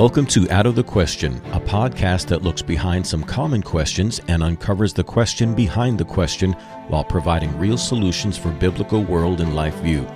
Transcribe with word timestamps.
Welcome 0.00 0.24
to 0.28 0.48
Out 0.48 0.64
of 0.64 0.76
the 0.76 0.82
Question, 0.82 1.42
a 1.52 1.60
podcast 1.60 2.28
that 2.28 2.40
looks 2.40 2.62
behind 2.62 3.06
some 3.06 3.22
common 3.22 3.62
questions 3.62 4.18
and 4.28 4.42
uncovers 4.42 4.94
the 4.94 5.04
question 5.04 5.54
behind 5.54 5.98
the 5.98 6.06
question 6.06 6.54
while 6.88 7.04
providing 7.04 7.54
real 7.58 7.76
solutions 7.76 8.38
for 8.38 8.50
biblical 8.52 9.04
world 9.04 9.42
and 9.42 9.54
life 9.54 9.74
view. 9.80 10.08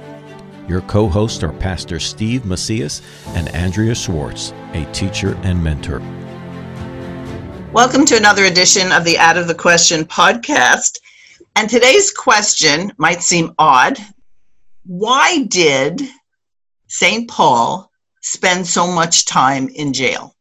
Your 0.66 0.80
co 0.80 1.06
hosts 1.06 1.42
are 1.42 1.52
Pastor 1.52 2.00
Steve 2.00 2.46
Macias 2.46 3.02
and 3.34 3.50
Andrea 3.50 3.94
Schwartz, 3.94 4.54
a 4.72 4.90
teacher 4.94 5.38
and 5.42 5.62
mentor. 5.62 6.00
Welcome 7.70 8.06
to 8.06 8.16
another 8.16 8.44
edition 8.44 8.90
of 8.90 9.04
the 9.04 9.18
Out 9.18 9.36
of 9.36 9.48
the 9.48 9.54
Question 9.54 10.06
podcast. 10.06 10.98
And 11.56 11.68
today's 11.68 12.10
question 12.10 12.90
might 12.96 13.20
seem 13.20 13.52
odd. 13.58 13.98
Why 14.86 15.42
did 15.42 16.00
St. 16.88 17.28
Paul 17.28 17.90
spend 18.24 18.66
so 18.66 18.86
much 18.86 19.26
time 19.26 19.68
in 19.68 19.92
jail? 19.92 20.34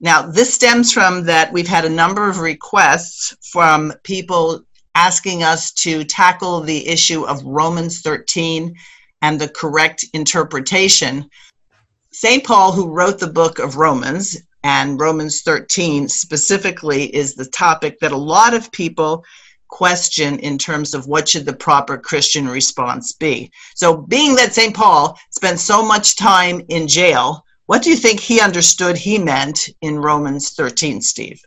Now, 0.00 0.22
this 0.22 0.54
stems 0.54 0.92
from 0.92 1.24
that 1.24 1.52
we've 1.52 1.66
had 1.66 1.84
a 1.84 1.90
number 1.90 2.28
of 2.28 2.38
requests 2.38 3.34
from 3.50 3.92
people 4.04 4.62
asking 4.94 5.42
us 5.42 5.72
to 5.72 6.04
tackle 6.04 6.60
the 6.60 6.86
issue 6.86 7.24
of 7.24 7.42
Romans 7.44 8.00
13 8.02 8.74
and 9.22 9.40
the 9.40 9.48
correct 9.48 10.04
interpretation. 10.12 11.28
St. 12.12 12.44
Paul, 12.44 12.72
who 12.72 12.90
wrote 12.90 13.18
the 13.18 13.26
book 13.26 13.58
of 13.58 13.76
Romans, 13.76 14.36
and 14.62 15.00
Romans 15.00 15.42
13 15.42 16.08
specifically 16.08 17.14
is 17.14 17.34
the 17.34 17.46
topic 17.46 17.98
that 18.00 18.12
a 18.12 18.16
lot 18.16 18.54
of 18.54 18.72
people 18.72 19.24
question 19.68 20.38
in 20.38 20.58
terms 20.58 20.94
of 20.94 21.06
what 21.06 21.28
should 21.28 21.46
the 21.46 21.52
proper 21.52 21.96
Christian 21.96 22.48
response 22.48 23.12
be. 23.12 23.50
So, 23.74 23.96
being 23.96 24.34
that 24.36 24.54
St. 24.54 24.74
Paul 24.74 25.18
spent 25.30 25.60
so 25.60 25.84
much 25.84 26.16
time 26.16 26.62
in 26.68 26.88
jail, 26.88 27.44
what 27.66 27.82
do 27.82 27.90
you 27.90 27.96
think 27.96 28.20
he 28.20 28.40
understood 28.40 28.96
he 28.96 29.18
meant 29.18 29.68
in 29.82 29.98
Romans 29.98 30.54
13, 30.54 31.02
Steve? 31.02 31.40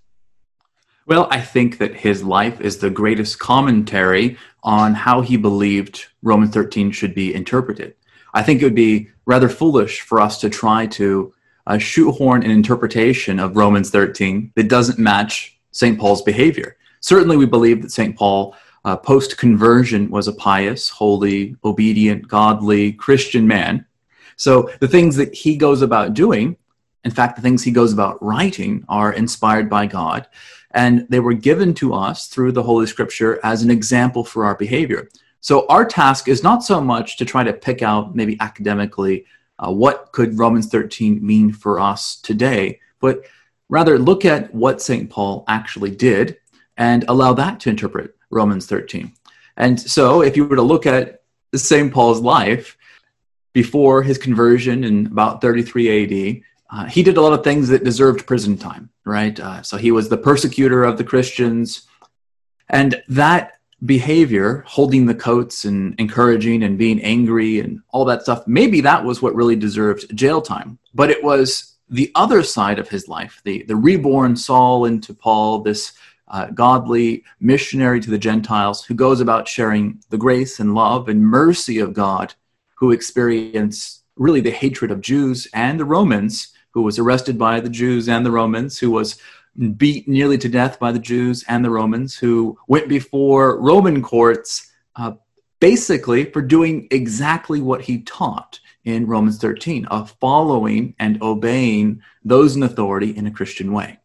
Well, 1.08 1.28
I 1.32 1.42
think 1.42 1.80
that 1.80 1.96
his 1.96 2.24
life 2.24 2.62
is 2.62 2.78
the 2.78 2.90
greatest 2.90 3.40
commentary 3.40 4.38
on 4.64 4.94
how 4.94 5.22
he 5.22 5.36
believed 5.36 6.06
Romans 6.22 6.54
13 6.54 6.92
should 6.92 7.16
be 7.16 7.34
interpreted. 7.34 7.96
I 8.34 8.44
think 8.44 8.62
it 8.62 8.66
would 8.66 8.76
be 8.76 9.10
rather 9.26 9.50
foolish 9.50 10.02
for 10.02 10.22
us 10.22 10.40
to 10.42 10.50
try 10.50 10.86
to 10.88 11.34
uh, 11.68 11.78
shoehorn 11.78 12.44
an 12.44 12.52
interpretation 12.52 13.40
of 13.40 13.58
Romans 13.58 13.90
13 13.90 14.52
that 14.56 14.70
doesn't 14.70 15.00
match 15.00 15.58
St. 15.72 16.00
Paul's 16.00 16.22
behavior. 16.22 16.78
Certainly, 17.02 17.38
we 17.38 17.46
believe 17.46 17.82
that 17.82 17.92
St. 17.92 18.16
Paul, 18.16 18.56
uh, 18.86 18.96
post 18.96 19.38
conversion, 19.38 20.10
was 20.10 20.28
a 20.28 20.34
pious, 20.34 20.90
holy, 20.90 21.56
obedient, 21.64 22.28
godly 22.28 22.94
Christian 22.94 23.46
man. 23.46 23.86
So 24.38 24.72
the 24.80 24.88
things 24.88 25.16
that 25.18 25.34
he 25.34 25.56
goes 25.56 25.82
about 25.82 26.14
doing, 26.14 26.56
in 27.04 27.12
fact, 27.12 27.36
the 27.36 27.42
things 27.42 27.64
he 27.64 27.72
goes 27.72 27.94
about 27.94 28.22
writing, 28.24 28.86
are 28.88 29.14
inspired 29.14 29.70
by 29.70 29.88
God. 29.88 30.28
And 30.72 31.06
they 31.10 31.20
were 31.20 31.34
given 31.34 31.74
to 31.76 31.94
us 31.94 32.28
through 32.28 32.54
the 32.54 32.64
Holy 32.64 32.88
Scripture 32.88 33.40
as 33.44 33.62
an 33.62 33.72
example 33.72 34.24
for 34.24 34.46
our 34.46 34.56
behavior. 34.56 35.10
So 35.42 35.68
our 35.68 35.86
task 35.86 36.28
is 36.28 36.44
not 36.44 36.64
so 36.64 36.80
much 36.80 37.18
to 37.18 37.26
try 37.26 37.44
to 37.44 37.52
pick 37.54 37.82
out, 37.82 38.16
maybe 38.16 38.38
academically, 38.40 39.26
uh, 39.58 39.72
what 39.72 40.12
could 40.12 40.38
Romans 40.38 40.68
13 40.68 41.26
mean 41.26 41.52
for 41.52 41.80
us 41.80 42.16
today, 42.18 42.80
but 43.00 43.26
rather 43.70 43.98
look 43.98 44.26
at 44.26 44.54
what 44.54 44.82
St. 44.82 45.10
Paul 45.10 45.44
actually 45.48 45.92
did 45.92 46.38
and 46.78 47.06
allow 47.08 47.34
that 47.34 47.60
to 47.62 47.70
interpret 47.70 48.16
Romans 48.30 48.66
13. 48.66 49.14
And 49.58 49.80
so, 49.80 50.22
if 50.22 50.38
you 50.38 50.46
were 50.46 50.56
to 50.56 50.62
look 50.62 50.86
at 50.86 51.24
St. 51.54 51.94
Paul's 51.94 52.22
life 52.22 52.78
before 53.54 54.02
his 54.02 54.18
conversion 54.18 54.84
in 54.84 55.08
about 55.08 55.42
33 55.42 56.38
AD, 56.38 56.42
uh, 56.72 56.86
he 56.86 57.04
did 57.04 57.18
a 57.18 57.22
lot 57.22 57.34
of 57.34 57.44
things 57.44 57.68
that 57.68 57.84
deserved 57.84 58.26
prison 58.26 58.58
time, 58.58 58.90
right? 59.04 59.38
Uh, 59.40 59.62
so 59.62 59.78
he 59.78 59.92
was 59.92 60.08
the 60.08 60.18
persecutor 60.18 60.84
of 60.84 60.98
the 60.98 61.04
Christians. 61.04 61.88
And 62.70 63.02
that 63.10 63.60
behavior, 63.86 64.64
holding 64.68 65.06
the 65.06 65.16
coats 65.16 65.66
and 65.66 66.00
encouraging 66.00 66.64
and 66.64 66.78
being 66.78 67.02
angry 67.02 67.60
and 67.60 67.82
all 67.90 68.06
that 68.06 68.22
stuff, 68.22 68.48
maybe 68.48 68.80
that 68.82 69.04
was 69.04 69.22
what 69.22 69.36
really 69.36 69.58
deserved 69.58 70.16
jail 70.16 70.42
time. 70.42 70.80
But 70.94 71.10
it 71.10 71.22
was 71.22 71.76
the 71.90 72.10
other 72.16 72.42
side 72.42 72.80
of 72.80 72.88
his 72.88 73.10
life, 73.10 73.42
the, 73.44 73.64
the 73.64 73.76
reborn 73.76 74.38
Saul 74.38 74.86
into 74.86 75.14
Paul, 75.14 75.60
this 75.60 75.92
uh, 76.32 76.48
godly 76.48 77.24
missionary 77.40 78.00
to 78.00 78.10
the 78.10 78.18
Gentiles 78.18 78.84
who 78.84 78.94
goes 78.94 79.20
about 79.20 79.48
sharing 79.48 80.02
the 80.10 80.18
grace 80.18 80.60
and 80.60 80.74
love 80.74 81.10
and 81.10 81.24
mercy 81.24 81.80
of 81.80 81.94
God, 81.94 82.34
who 82.76 82.92
experienced 82.92 84.04
really 84.16 84.42
the 84.42 84.52
hatred 84.52 84.92
of 84.92 85.02
Jews 85.02 85.48
and 85.54 85.80
the 85.80 85.86
Romans, 85.86 86.54
who 86.72 86.82
was 86.82 86.98
arrested 86.98 87.38
by 87.38 87.60
the 87.60 87.70
Jews 87.70 88.08
and 88.08 88.26
the 88.26 88.32
Romans, 88.32 88.80
who 88.80 88.92
was 88.92 89.18
beat 89.76 90.08
nearly 90.08 90.38
to 90.38 90.48
death 90.48 90.80
by 90.80 90.94
the 90.94 91.00
Jews 91.00 91.44
and 91.50 91.64
the 91.64 91.70
Romans, 91.70 92.18
who 92.18 92.58
went 92.68 92.88
before 92.88 93.60
Roman 93.60 94.02
courts 94.02 94.72
uh, 94.96 95.14
basically 95.60 96.26
for 96.26 96.42
doing 96.42 96.88
exactly 96.92 97.62
what 97.62 97.82
he 97.82 98.02
taught 98.04 98.60
in 98.86 99.06
Romans 99.06 99.38
13 99.38 99.86
of 99.88 100.16
following 100.20 100.96
and 100.98 101.22
obeying 101.22 102.02
those 102.24 102.56
in 102.56 102.64
authority 102.64 103.16
in 103.16 103.28
a 103.28 103.32
Christian 103.32 103.74
way. 103.74 104.00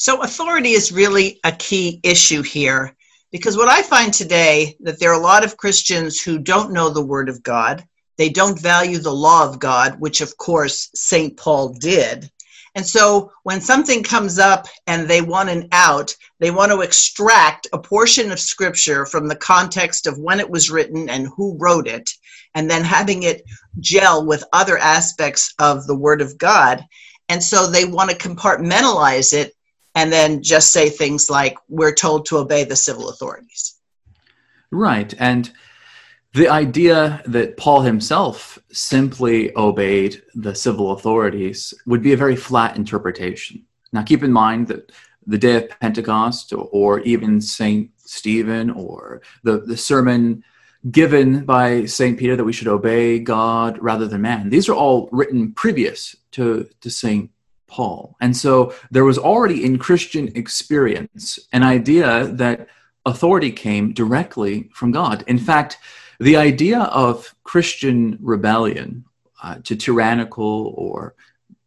So 0.00 0.22
authority 0.22 0.70
is 0.70 0.92
really 0.92 1.40
a 1.44 1.52
key 1.52 2.00
issue 2.02 2.40
here 2.40 2.96
because 3.30 3.58
what 3.58 3.68
I 3.68 3.82
find 3.82 4.14
today 4.14 4.74
that 4.80 4.98
there 4.98 5.10
are 5.10 5.20
a 5.20 5.22
lot 5.22 5.44
of 5.44 5.58
Christians 5.58 6.22
who 6.22 6.38
don't 6.38 6.72
know 6.72 6.88
the 6.88 7.04
word 7.04 7.28
of 7.28 7.42
God. 7.42 7.86
They 8.16 8.30
don't 8.30 8.58
value 8.58 8.96
the 8.96 9.12
law 9.12 9.46
of 9.46 9.58
God, 9.58 10.00
which 10.00 10.22
of 10.22 10.38
course 10.38 10.88
St. 10.94 11.36
Paul 11.36 11.74
did. 11.74 12.30
And 12.74 12.86
so 12.86 13.30
when 13.42 13.60
something 13.60 14.02
comes 14.02 14.38
up 14.38 14.68
and 14.86 15.06
they 15.06 15.20
want 15.20 15.50
an 15.50 15.68
out, 15.70 16.16
they 16.38 16.50
want 16.50 16.72
to 16.72 16.80
extract 16.80 17.68
a 17.74 17.78
portion 17.78 18.32
of 18.32 18.40
scripture 18.40 19.04
from 19.04 19.28
the 19.28 19.36
context 19.36 20.06
of 20.06 20.18
when 20.18 20.40
it 20.40 20.48
was 20.48 20.70
written 20.70 21.10
and 21.10 21.28
who 21.36 21.58
wrote 21.58 21.86
it, 21.86 22.08
and 22.54 22.70
then 22.70 22.84
having 22.84 23.24
it 23.24 23.44
gel 23.80 24.24
with 24.24 24.44
other 24.54 24.78
aspects 24.78 25.52
of 25.58 25.86
the 25.86 25.94
Word 25.94 26.22
of 26.22 26.38
God. 26.38 26.86
And 27.28 27.44
so 27.44 27.66
they 27.66 27.84
want 27.84 28.08
to 28.08 28.16
compartmentalize 28.16 29.34
it 29.34 29.52
and 29.94 30.12
then 30.12 30.42
just 30.42 30.72
say 30.72 30.88
things 30.88 31.28
like, 31.28 31.56
we're 31.68 31.94
told 31.94 32.26
to 32.26 32.38
obey 32.38 32.64
the 32.64 32.76
civil 32.76 33.08
authorities. 33.08 33.74
Right. 34.70 35.12
And 35.18 35.50
the 36.32 36.48
idea 36.48 37.22
that 37.26 37.56
Paul 37.56 37.82
himself 37.82 38.58
simply 38.70 39.54
obeyed 39.56 40.22
the 40.34 40.54
civil 40.54 40.92
authorities 40.92 41.74
would 41.86 42.02
be 42.02 42.12
a 42.12 42.16
very 42.16 42.36
flat 42.36 42.76
interpretation. 42.76 43.64
Now, 43.92 44.02
keep 44.02 44.22
in 44.22 44.32
mind 44.32 44.68
that 44.68 44.92
the 45.26 45.38
day 45.38 45.56
of 45.56 45.68
Pentecost, 45.80 46.52
or, 46.52 46.68
or 46.72 47.00
even 47.00 47.40
St. 47.40 47.90
Stephen, 47.96 48.70
or 48.70 49.22
the, 49.42 49.58
the 49.58 49.76
sermon 49.76 50.44
given 50.90 51.44
by 51.44 51.84
St. 51.84 52.18
Peter 52.18 52.36
that 52.36 52.44
we 52.44 52.52
should 52.52 52.68
obey 52.68 53.18
God 53.18 53.78
rather 53.82 54.06
than 54.06 54.22
man, 54.22 54.50
these 54.50 54.68
are 54.68 54.74
all 54.74 55.08
written 55.12 55.52
previous 55.52 56.16
to, 56.32 56.68
to 56.80 56.90
St. 56.90 57.30
Paul. 57.70 58.16
And 58.20 58.36
so 58.36 58.74
there 58.90 59.04
was 59.04 59.18
already 59.18 59.64
in 59.64 59.78
Christian 59.78 60.30
experience 60.34 61.38
an 61.52 61.62
idea 61.62 62.26
that 62.26 62.66
authority 63.06 63.52
came 63.52 63.92
directly 63.92 64.68
from 64.74 64.90
God. 64.90 65.24
In 65.26 65.38
fact, 65.38 65.78
the 66.18 66.36
idea 66.36 66.80
of 66.80 67.34
Christian 67.44 68.18
rebellion 68.20 69.04
uh, 69.42 69.56
to 69.64 69.76
tyrannical 69.76 70.74
or 70.76 71.14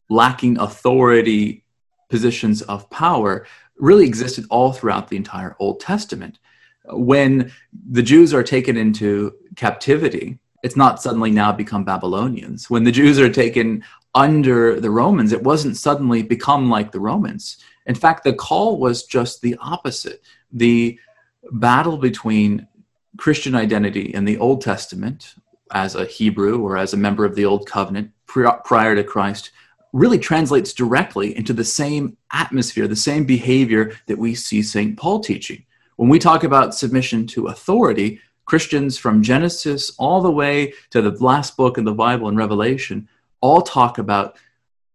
lacking 0.09 0.59
authority 0.59 1.63
positions 2.09 2.61
of 2.63 2.87
power 2.89 3.47
really 3.77 4.05
existed 4.05 4.45
all 4.49 4.71
throughout 4.71 5.07
the 5.07 5.17
entire 5.17 5.55
Old 5.59 5.79
Testament. 5.79 6.37
When 6.85 7.51
the 7.89 8.03
Jews 8.03 8.33
are 8.33 8.43
taken 8.43 8.77
into 8.77 9.33
captivity, 9.55 10.37
it's 10.63 10.75
not 10.75 11.01
suddenly 11.01 11.31
now 11.31 11.51
become 11.51 11.83
Babylonians. 11.83 12.69
When 12.69 12.83
the 12.83 12.91
Jews 12.91 13.19
are 13.19 13.29
taken 13.29 13.83
under 14.15 14.79
the 14.79 14.91
Romans, 14.91 15.31
it 15.31 15.43
wasn't 15.43 15.77
suddenly 15.77 16.21
become 16.21 16.69
like 16.69 16.91
the 16.91 16.99
Romans. 16.99 17.57
In 17.85 17.95
fact, 17.95 18.23
the 18.23 18.33
call 18.33 18.79
was 18.79 19.03
just 19.03 19.41
the 19.41 19.57
opposite. 19.59 20.21
The 20.51 20.99
battle 21.51 21.97
between 21.97 22.67
Christian 23.17 23.55
identity 23.55 24.13
in 24.13 24.25
the 24.25 24.37
Old 24.37 24.61
Testament 24.61 25.35
as 25.71 25.95
a 25.95 26.05
Hebrew 26.05 26.61
or 26.61 26.77
as 26.77 26.93
a 26.93 26.97
member 26.97 27.25
of 27.25 27.35
the 27.35 27.45
Old 27.45 27.67
Covenant 27.67 28.11
prior 28.25 28.95
to 28.95 29.03
Christ 29.03 29.51
really 29.91 30.17
translates 30.17 30.73
directly 30.73 31.37
into 31.37 31.53
the 31.53 31.63
same 31.63 32.17
atmosphere, 32.31 32.87
the 32.87 32.95
same 32.95 33.25
behavior 33.25 33.93
that 34.07 34.17
we 34.17 34.33
see 34.33 34.63
St. 34.63 34.97
Paul 34.97 35.19
teaching. 35.19 35.63
When 35.97 36.09
we 36.09 36.17
talk 36.17 36.43
about 36.43 36.73
submission 36.73 37.27
to 37.27 37.47
authority, 37.47 38.19
Christians 38.45 38.97
from 38.97 39.21
Genesis 39.21 39.91
all 39.97 40.21
the 40.21 40.31
way 40.31 40.73
to 40.89 41.01
the 41.01 41.11
last 41.23 41.55
book 41.55 41.77
in 41.77 41.85
the 41.85 41.93
Bible 41.93 42.27
in 42.27 42.35
Revelation 42.35 43.07
all 43.43 43.61
talk 43.61 43.97
about 43.97 44.37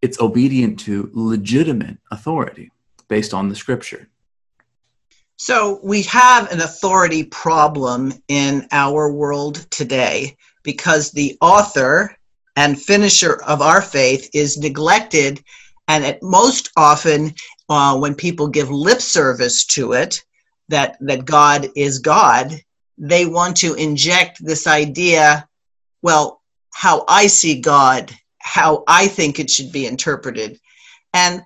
it's 0.01 0.21
obedient 0.21 0.81
to 0.81 1.11
legitimate 1.13 1.99
authority 2.11 2.71
based 3.09 3.35
on 3.35 3.49
the 3.49 3.55
scripture. 3.55 4.09
So 5.37 5.81
we 5.85 6.03
have 6.03 6.51
an 6.51 6.61
authority 6.63 7.25
problem 7.25 8.13
in 8.29 8.67
our 8.73 9.13
world 9.13 9.67
today 9.71 10.37
because 10.63 11.11
the 11.11 11.37
author 11.41 12.17
and 12.57 12.81
finisher 12.81 13.41
of 13.43 13.61
our 13.61 13.83
faith 13.83 14.31
is 14.33 14.57
neglected. 14.57 15.45
And 15.87 16.05
at 16.05 16.23
most 16.23 16.71
often, 16.77 17.35
uh, 17.69 17.99
when 17.99 18.15
people 18.15 18.49
give 18.49 18.71
lip 18.71 19.01
service 19.01 19.67
to 19.67 19.93
it, 19.93 20.25
that, 20.69 20.97
that 21.01 21.25
God 21.25 21.69
is 21.77 21.99
God, 21.99 22.53
they 22.97 23.27
want 23.27 23.59
to 23.59 23.75
inject 23.75 24.45
this 24.45 24.67
idea 24.67 25.47
well, 26.03 26.41
how 26.73 27.05
I 27.09 27.27
see 27.27 27.61
God, 27.61 28.15
how 28.49 28.83
I 28.89 29.09
think 29.09 29.39
it 29.39 29.51
should 29.51 29.71
be 29.71 29.87
interpreted. 29.87 30.59
And 31.13 31.43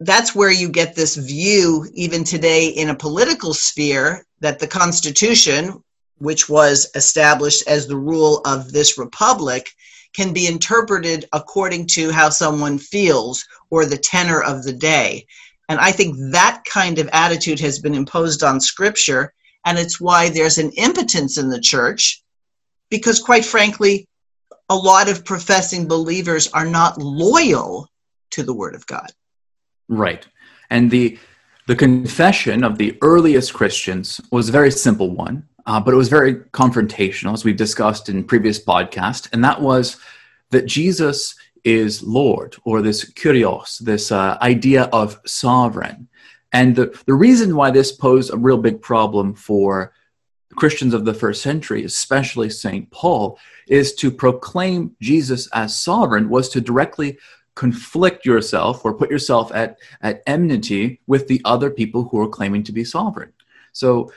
that's 0.00 0.34
where 0.34 0.50
you 0.50 0.70
get 0.70 0.94
this 0.94 1.16
view, 1.16 1.86
even 1.92 2.24
today 2.24 2.68
in 2.68 2.88
a 2.88 2.96
political 2.96 3.52
sphere, 3.52 4.24
that 4.40 4.58
the 4.58 4.66
Constitution, 4.66 5.82
which 6.18 6.48
was 6.48 6.90
established 6.94 7.68
as 7.68 7.86
the 7.86 7.96
rule 7.96 8.40
of 8.46 8.72
this 8.72 8.96
republic, 8.96 9.70
can 10.14 10.32
be 10.32 10.46
interpreted 10.46 11.26
according 11.32 11.86
to 11.88 12.10
how 12.10 12.30
someone 12.30 12.78
feels 12.78 13.44
or 13.68 13.84
the 13.84 13.98
tenor 13.98 14.40
of 14.42 14.64
the 14.64 14.72
day. 14.72 15.26
And 15.68 15.78
I 15.78 15.92
think 15.92 16.16
that 16.32 16.62
kind 16.66 16.98
of 16.98 17.08
attitude 17.12 17.60
has 17.60 17.78
been 17.78 17.94
imposed 17.94 18.42
on 18.42 18.60
Scripture, 18.60 19.32
and 19.66 19.78
it's 19.78 20.00
why 20.00 20.30
there's 20.30 20.58
an 20.58 20.70
impotence 20.72 21.36
in 21.36 21.50
the 21.50 21.60
church, 21.60 22.22
because 22.88 23.20
quite 23.20 23.44
frankly, 23.44 24.08
a 24.68 24.76
lot 24.76 25.08
of 25.08 25.24
professing 25.24 25.86
believers 25.86 26.48
are 26.52 26.66
not 26.66 26.98
loyal 26.98 27.88
to 28.30 28.42
the 28.42 28.54
Word 28.54 28.74
of 28.74 28.86
God. 28.86 29.10
Right. 29.88 30.26
And 30.70 30.90
the 30.90 31.18
the 31.66 31.76
confession 31.76 32.62
of 32.62 32.76
the 32.76 32.98
earliest 33.00 33.54
Christians 33.54 34.20
was 34.30 34.50
a 34.50 34.52
very 34.52 34.70
simple 34.70 35.10
one, 35.10 35.48
uh, 35.64 35.80
but 35.80 35.94
it 35.94 35.96
was 35.96 36.10
very 36.10 36.34
confrontational, 36.52 37.32
as 37.32 37.42
we've 37.42 37.56
discussed 37.56 38.10
in 38.10 38.22
previous 38.22 38.62
podcast, 38.62 39.28
and 39.32 39.42
that 39.44 39.62
was 39.62 39.96
that 40.50 40.66
Jesus 40.66 41.34
is 41.64 42.02
Lord, 42.02 42.56
or 42.64 42.82
this 42.82 43.10
kurios, 43.12 43.78
this 43.78 44.12
uh, 44.12 44.36
idea 44.42 44.84
of 44.92 45.18
sovereign. 45.24 46.08
And 46.52 46.76
the, 46.76 47.02
the 47.06 47.14
reason 47.14 47.56
why 47.56 47.70
this 47.70 47.92
posed 47.92 48.32
a 48.32 48.36
real 48.36 48.58
big 48.58 48.82
problem 48.82 49.34
for 49.34 49.94
Christians 50.56 50.94
of 50.94 51.04
the 51.04 51.14
first 51.14 51.42
century, 51.42 51.84
especially 51.84 52.50
St. 52.50 52.90
Paul, 52.90 53.38
is 53.66 53.94
to 53.96 54.10
proclaim 54.10 54.96
Jesus 55.00 55.48
as 55.52 55.78
sovereign 55.78 56.28
was 56.28 56.48
to 56.50 56.60
directly 56.60 57.18
conflict 57.54 58.26
yourself 58.26 58.84
or 58.84 58.94
put 58.94 59.10
yourself 59.10 59.52
at, 59.54 59.78
at 60.00 60.22
enmity 60.26 61.00
with 61.06 61.28
the 61.28 61.40
other 61.44 61.70
people 61.70 62.04
who 62.04 62.20
are 62.20 62.28
claiming 62.28 62.62
to 62.64 62.72
be 62.72 62.84
sovereign. 62.84 63.32
So 63.72 64.12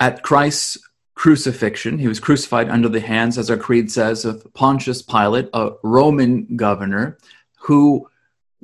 at 0.00 0.22
Christ's 0.22 0.78
crucifixion, 1.14 1.98
he 1.98 2.08
was 2.08 2.20
crucified 2.20 2.68
under 2.68 2.88
the 2.88 3.00
hands, 3.00 3.38
as 3.38 3.50
our 3.50 3.56
creed 3.56 3.90
says, 3.90 4.24
of 4.24 4.46
Pontius 4.54 5.02
Pilate, 5.02 5.48
a 5.52 5.70
Roman 5.82 6.56
governor 6.56 7.18
who 7.58 8.08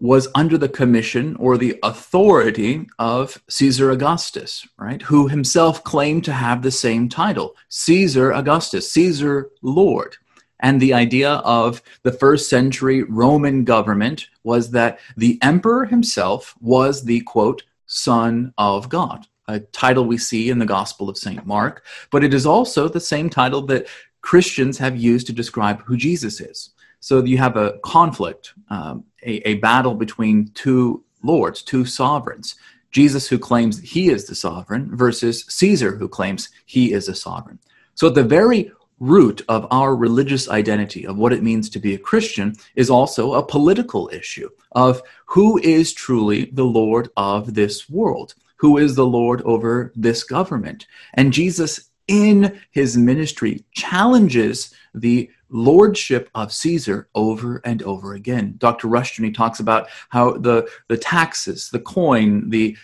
was 0.00 0.28
under 0.34 0.56
the 0.56 0.68
commission 0.68 1.34
or 1.36 1.58
the 1.58 1.78
authority 1.82 2.86
of 2.98 3.42
Caesar 3.48 3.90
Augustus, 3.90 4.66
right? 4.78 5.02
Who 5.02 5.28
himself 5.28 5.82
claimed 5.82 6.24
to 6.24 6.32
have 6.32 6.62
the 6.62 6.70
same 6.70 7.08
title, 7.08 7.56
Caesar 7.68 8.32
Augustus, 8.32 8.90
Caesar 8.92 9.50
Lord. 9.60 10.16
And 10.60 10.80
the 10.80 10.94
idea 10.94 11.34
of 11.34 11.82
the 12.02 12.12
first 12.12 12.48
century 12.48 13.02
Roman 13.02 13.64
government 13.64 14.28
was 14.44 14.70
that 14.72 14.98
the 15.16 15.38
emperor 15.42 15.84
himself 15.84 16.54
was 16.60 17.04
the 17.04 17.20
quote, 17.20 17.62
Son 17.86 18.52
of 18.58 18.88
God, 18.88 19.26
a 19.46 19.60
title 19.60 20.04
we 20.04 20.18
see 20.18 20.50
in 20.50 20.58
the 20.58 20.66
Gospel 20.66 21.08
of 21.08 21.16
St. 21.16 21.46
Mark, 21.46 21.84
but 22.10 22.22
it 22.22 22.34
is 22.34 22.44
also 22.44 22.88
the 22.88 23.00
same 23.00 23.30
title 23.30 23.62
that 23.62 23.88
Christians 24.20 24.78
have 24.78 24.96
used 24.96 25.26
to 25.28 25.32
describe 25.32 25.82
who 25.82 25.96
Jesus 25.96 26.40
is. 26.40 26.70
So 27.00 27.22
you 27.24 27.38
have 27.38 27.56
a 27.56 27.78
conflict, 27.84 28.54
um, 28.70 29.04
a, 29.22 29.48
a 29.48 29.54
battle 29.54 29.94
between 29.94 30.48
two 30.54 31.04
lords, 31.22 31.62
two 31.62 31.84
sovereigns. 31.84 32.56
Jesus, 32.90 33.28
who 33.28 33.38
claims 33.38 33.80
he 33.80 34.08
is 34.08 34.24
the 34.24 34.34
sovereign, 34.34 34.96
versus 34.96 35.44
Caesar, 35.48 35.96
who 35.96 36.08
claims 36.08 36.48
he 36.64 36.92
is 36.92 37.08
a 37.08 37.14
sovereign. 37.14 37.58
So 37.94 38.06
at 38.06 38.14
the 38.14 38.24
very 38.24 38.72
root 39.00 39.42
of 39.48 39.66
our 39.70 39.94
religious 39.94 40.48
identity, 40.48 41.06
of 41.06 41.16
what 41.16 41.32
it 41.32 41.42
means 41.42 41.70
to 41.70 41.78
be 41.78 41.94
a 41.94 41.98
Christian, 41.98 42.54
is 42.74 42.90
also 42.90 43.34
a 43.34 43.46
political 43.46 44.10
issue 44.12 44.48
of 44.72 45.02
who 45.26 45.58
is 45.58 45.92
truly 45.92 46.50
the 46.52 46.64
Lord 46.64 47.10
of 47.16 47.54
this 47.54 47.88
world, 47.88 48.34
who 48.56 48.78
is 48.78 48.94
the 48.94 49.06
Lord 49.06 49.42
over 49.42 49.92
this 49.94 50.24
government. 50.24 50.86
And 51.14 51.32
Jesus, 51.32 51.88
in 52.08 52.60
his 52.70 52.96
ministry, 52.96 53.64
challenges 53.72 54.75
the 54.94 55.31
lordship 55.50 56.28
of 56.34 56.52
Caesar 56.52 57.08
over 57.14 57.60
and 57.64 57.82
over 57.82 58.14
again. 58.14 58.55
Dr. 58.58 58.88
Rushdoony 58.88 59.34
talks 59.34 59.60
about 59.60 59.88
how 60.08 60.32
the, 60.32 60.69
the 60.88 60.96
taxes, 60.96 61.70
the 61.70 61.81
coin, 61.81 62.50
the 62.50 62.76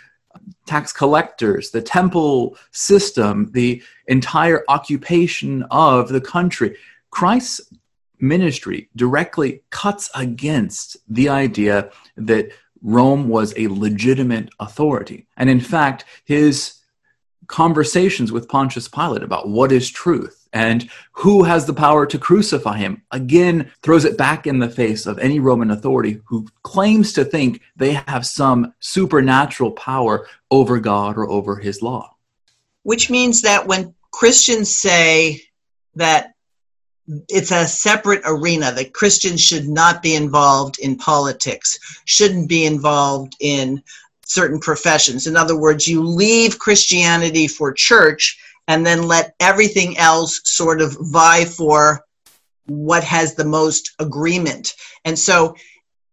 tax 0.66 0.92
collectors, 0.92 1.70
the 1.70 1.82
temple 1.82 2.56
system, 2.70 3.50
the 3.52 3.82
entire 4.06 4.64
occupation 4.68 5.62
of 5.70 6.08
the 6.08 6.20
country. 6.20 6.76
Christ's 7.10 7.72
ministry 8.18 8.88
directly 8.96 9.62
cuts 9.70 10.10
against 10.14 10.96
the 11.08 11.28
idea 11.28 11.90
that 12.16 12.50
Rome 12.82 13.28
was 13.28 13.54
a 13.56 13.68
legitimate 13.68 14.50
authority. 14.60 15.26
And 15.36 15.48
in 15.48 15.60
fact, 15.60 16.04
his 16.24 16.80
conversations 17.46 18.32
with 18.32 18.48
Pontius 18.48 18.88
Pilate 18.88 19.22
about 19.22 19.48
what 19.48 19.72
is 19.72 19.90
truth 19.90 20.48
and 20.52 20.88
who 21.12 21.42
has 21.42 21.66
the 21.66 21.74
power 21.74 22.06
to 22.06 22.18
crucify 22.18 22.78
him 22.78 23.02
again 23.10 23.70
throws 23.82 24.04
it 24.04 24.16
back 24.16 24.46
in 24.46 24.58
the 24.58 24.68
face 24.68 25.06
of 25.06 25.18
any 25.18 25.40
Roman 25.40 25.70
authority 25.70 26.20
who 26.26 26.46
claims 26.62 27.12
to 27.14 27.24
think 27.24 27.60
they 27.76 27.94
have 28.06 28.24
some 28.24 28.72
supernatural 28.80 29.72
power 29.72 30.26
over 30.50 30.78
God 30.78 31.16
or 31.16 31.28
over 31.28 31.56
his 31.56 31.82
law. 31.82 32.14
Which 32.84 33.10
means 33.10 33.42
that 33.42 33.66
when 33.66 33.94
Christians 34.12 34.70
say 34.70 35.42
that 35.96 36.34
it's 37.28 37.50
a 37.50 37.66
separate 37.66 38.22
arena 38.24 38.72
that 38.72 38.94
Christians 38.94 39.40
should 39.40 39.68
not 39.68 40.02
be 40.02 40.14
involved 40.14 40.78
in 40.78 40.96
politics, 40.96 41.78
shouldn't 42.04 42.48
be 42.48 42.64
involved 42.64 43.36
in 43.40 43.82
certain 44.26 44.58
professions. 44.60 45.26
In 45.26 45.36
other 45.36 45.56
words, 45.56 45.86
you 45.86 46.02
leave 46.02 46.58
Christianity 46.58 47.48
for 47.48 47.72
church 47.72 48.38
and 48.68 48.84
then 48.84 49.02
let 49.02 49.34
everything 49.40 49.96
else 49.98 50.40
sort 50.44 50.80
of 50.80 50.96
vie 51.00 51.44
for 51.44 52.04
what 52.66 53.04
has 53.04 53.34
the 53.34 53.44
most 53.44 53.92
agreement. 53.98 54.74
And 55.04 55.18
so, 55.18 55.54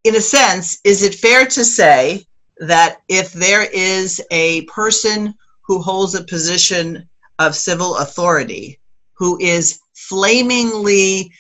in 0.04 0.16
a 0.16 0.22
sense, 0.22 0.80
is 0.84 1.04
it 1.04 1.16
fair 1.16 1.46
to 1.46 1.64
say 1.64 2.26
that 2.58 3.02
if 3.08 3.32
there 3.34 3.64
is 3.72 4.22
a 4.32 4.64
person 4.66 5.34
who 5.62 5.80
holds 5.80 6.16
a 6.16 6.24
position 6.24 7.08
of 7.40 7.56
civil 7.56 7.98
authority 7.98 8.80
who 9.14 9.40
is 9.40 9.80
flamingly 9.94 11.32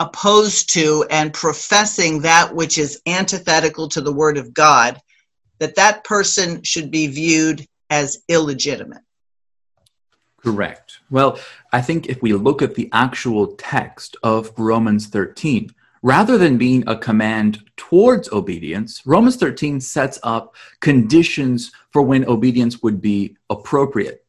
opposed 0.00 0.72
to 0.72 1.04
and 1.10 1.32
professing 1.34 2.20
that 2.20 2.54
which 2.54 2.78
is 2.78 3.02
antithetical 3.06 3.88
to 3.88 4.00
the 4.00 4.12
word 4.12 4.38
of 4.38 4.54
God, 4.54 5.00
that 5.58 5.76
that 5.76 6.04
person 6.04 6.62
should 6.62 6.90
be 6.90 7.06
viewed 7.06 7.66
as 7.90 8.18
illegitimate. 8.28 9.02
Correct. 10.36 11.00
Well, 11.10 11.38
I 11.72 11.80
think 11.80 12.06
if 12.06 12.22
we 12.22 12.32
look 12.32 12.62
at 12.62 12.74
the 12.74 12.88
actual 12.92 13.48
text 13.56 14.16
of 14.22 14.52
Romans 14.56 15.08
13, 15.08 15.74
rather 16.02 16.38
than 16.38 16.58
being 16.58 16.84
a 16.86 16.96
command 16.96 17.64
towards 17.76 18.30
obedience, 18.30 19.02
Romans 19.04 19.36
13 19.36 19.80
sets 19.80 20.18
up 20.22 20.54
conditions 20.80 21.72
for 21.90 22.02
when 22.02 22.24
obedience 22.26 22.82
would 22.82 23.00
be 23.00 23.36
appropriate. 23.50 24.24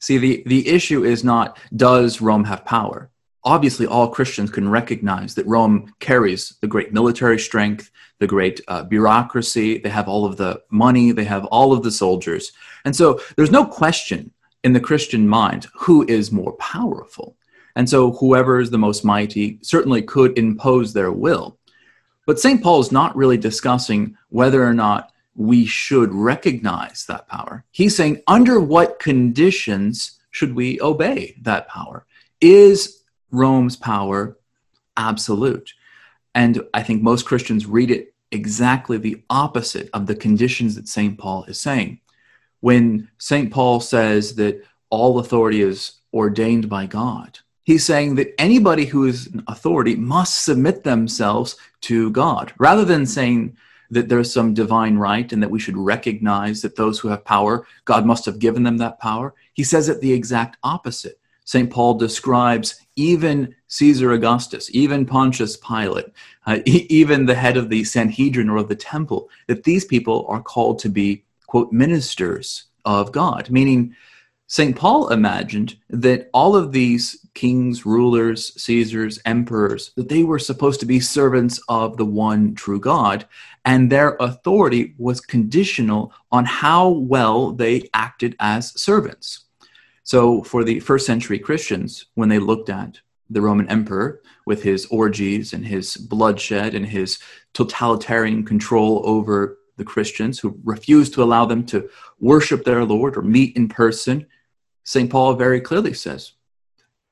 See, 0.00 0.18
the, 0.18 0.42
the 0.46 0.68
issue 0.68 1.04
is 1.04 1.24
not 1.24 1.58
does 1.74 2.20
Rome 2.20 2.44
have 2.44 2.64
power? 2.64 3.10
Obviously, 3.44 3.86
all 3.86 4.08
Christians 4.08 4.50
can 4.50 4.68
recognize 4.68 5.36
that 5.36 5.46
Rome 5.46 5.94
carries 6.00 6.56
the 6.60 6.66
great 6.66 6.92
military 6.92 7.38
strength, 7.38 7.92
the 8.18 8.26
great 8.26 8.60
uh, 8.68 8.82
bureaucracy, 8.84 9.78
they 9.78 9.88
have 9.88 10.08
all 10.08 10.24
of 10.24 10.36
the 10.36 10.62
money, 10.70 11.12
they 11.12 11.24
have 11.24 11.44
all 11.46 11.72
of 11.72 11.82
the 11.82 11.90
soldiers. 11.90 12.52
And 12.84 12.94
so 12.94 13.20
there's 13.36 13.50
no 13.50 13.64
question 13.64 14.32
in 14.64 14.72
the 14.72 14.80
Christian 14.80 15.28
mind 15.28 15.66
who 15.74 16.04
is 16.08 16.32
more 16.32 16.52
powerful. 16.54 17.36
And 17.76 17.88
so 17.88 18.12
whoever 18.12 18.58
is 18.58 18.70
the 18.70 18.78
most 18.78 19.04
mighty 19.04 19.58
certainly 19.62 20.02
could 20.02 20.38
impose 20.38 20.92
their 20.92 21.12
will. 21.12 21.58
But 22.26 22.40
St. 22.40 22.62
Paul 22.62 22.80
is 22.80 22.90
not 22.90 23.14
really 23.14 23.36
discussing 23.36 24.16
whether 24.30 24.64
or 24.64 24.74
not 24.74 25.12
we 25.36 25.66
should 25.66 26.12
recognize 26.12 27.04
that 27.06 27.28
power. 27.28 27.64
He's 27.70 27.94
saying, 27.94 28.22
under 28.26 28.58
what 28.58 28.98
conditions 28.98 30.18
should 30.30 30.54
we 30.54 30.80
obey 30.80 31.36
that 31.42 31.68
power? 31.68 32.06
Is 32.40 33.02
Rome's 33.30 33.76
power 33.76 34.38
absolute? 34.96 35.72
And 36.36 36.62
I 36.74 36.82
think 36.84 37.02
most 37.02 37.24
Christians 37.24 37.66
read 37.66 37.90
it 37.90 38.14
exactly 38.30 38.98
the 38.98 39.22
opposite 39.30 39.88
of 39.92 40.06
the 40.06 40.14
conditions 40.14 40.76
that 40.76 40.86
St. 40.86 41.18
Paul 41.18 41.44
is 41.44 41.60
saying 41.60 42.00
when 42.60 43.08
St. 43.18 43.50
Paul 43.50 43.80
says 43.80 44.34
that 44.36 44.62
all 44.90 45.18
authority 45.18 45.62
is 45.62 46.00
ordained 46.12 46.68
by 46.68 46.86
God, 46.86 47.38
He's 47.64 47.84
saying 47.84 48.14
that 48.14 48.32
anybody 48.40 48.84
who 48.84 49.06
is 49.06 49.26
an 49.26 49.42
authority 49.48 49.96
must 49.96 50.44
submit 50.44 50.84
themselves 50.84 51.56
to 51.82 52.10
God, 52.10 52.52
rather 52.58 52.84
than 52.84 53.06
saying 53.06 53.56
that 53.90 54.08
there's 54.08 54.32
some 54.32 54.54
divine 54.54 54.98
right 54.98 55.32
and 55.32 55.42
that 55.42 55.50
we 55.50 55.58
should 55.58 55.76
recognize 55.76 56.62
that 56.62 56.76
those 56.76 57.00
who 57.00 57.08
have 57.08 57.24
power, 57.24 57.66
God 57.84 58.06
must 58.06 58.24
have 58.24 58.38
given 58.38 58.62
them 58.62 58.78
that 58.78 59.00
power. 59.00 59.34
He 59.52 59.64
says 59.64 59.88
it 59.88 60.00
the 60.00 60.12
exact 60.12 60.58
opposite. 60.62 61.18
St. 61.46 61.70
Paul 61.70 61.94
describes 61.94 62.80
even 62.96 63.54
Caesar 63.68 64.12
Augustus, 64.12 64.68
even 64.72 65.06
Pontius 65.06 65.56
Pilate, 65.56 66.06
uh, 66.46 66.58
even 66.66 67.24
the 67.24 67.34
head 67.34 67.56
of 67.56 67.70
the 67.70 67.84
Sanhedrin 67.84 68.50
or 68.50 68.58
of 68.58 68.68
the 68.68 68.76
temple, 68.76 69.30
that 69.46 69.64
these 69.64 69.84
people 69.84 70.26
are 70.28 70.42
called 70.42 70.78
to 70.80 70.88
be, 70.88 71.24
quote, 71.46 71.72
ministers 71.72 72.64
of 72.84 73.12
God, 73.12 73.48
meaning 73.48 73.94
St. 74.48 74.76
Paul 74.76 75.08
imagined 75.08 75.76
that 75.90 76.30
all 76.32 76.54
of 76.54 76.72
these 76.72 77.26
kings, 77.34 77.84
rulers, 77.84 78.60
Caesars, 78.60 79.18
emperors, 79.24 79.92
that 79.96 80.08
they 80.08 80.22
were 80.22 80.38
supposed 80.38 80.80
to 80.80 80.86
be 80.86 81.00
servants 81.00 81.60
of 81.68 81.96
the 81.96 82.04
one 82.04 82.54
true 82.54 82.80
God, 82.80 83.26
and 83.64 83.90
their 83.90 84.16
authority 84.20 84.94
was 84.98 85.20
conditional 85.20 86.12
on 86.30 86.44
how 86.44 86.88
well 86.88 87.52
they 87.52 87.88
acted 87.92 88.36
as 88.38 88.80
servants. 88.80 89.45
So, 90.06 90.42
for 90.42 90.64
the 90.64 90.80
first 90.80 91.04
century 91.04 91.38
Christians, 91.38 92.06
when 92.14 92.30
they 92.30 92.38
looked 92.38 92.70
at 92.70 93.00
the 93.28 93.42
Roman 93.42 93.68
emperor 93.68 94.22
with 94.46 94.62
his 94.62 94.86
orgies 94.86 95.52
and 95.52 95.66
his 95.66 95.96
bloodshed 95.96 96.74
and 96.74 96.86
his 96.86 97.18
totalitarian 97.52 98.44
control 98.44 99.02
over 99.04 99.58
the 99.76 99.84
Christians 99.84 100.38
who 100.38 100.58
refused 100.64 101.12
to 101.14 101.22
allow 101.22 101.44
them 101.44 101.66
to 101.66 101.90
worship 102.18 102.64
their 102.64 102.84
Lord 102.84 103.16
or 103.16 103.22
meet 103.22 103.56
in 103.56 103.68
person 103.68 104.26
St. 104.86 105.10
Paul 105.10 105.34
very 105.34 105.60
clearly 105.60 105.92
says 105.92 106.32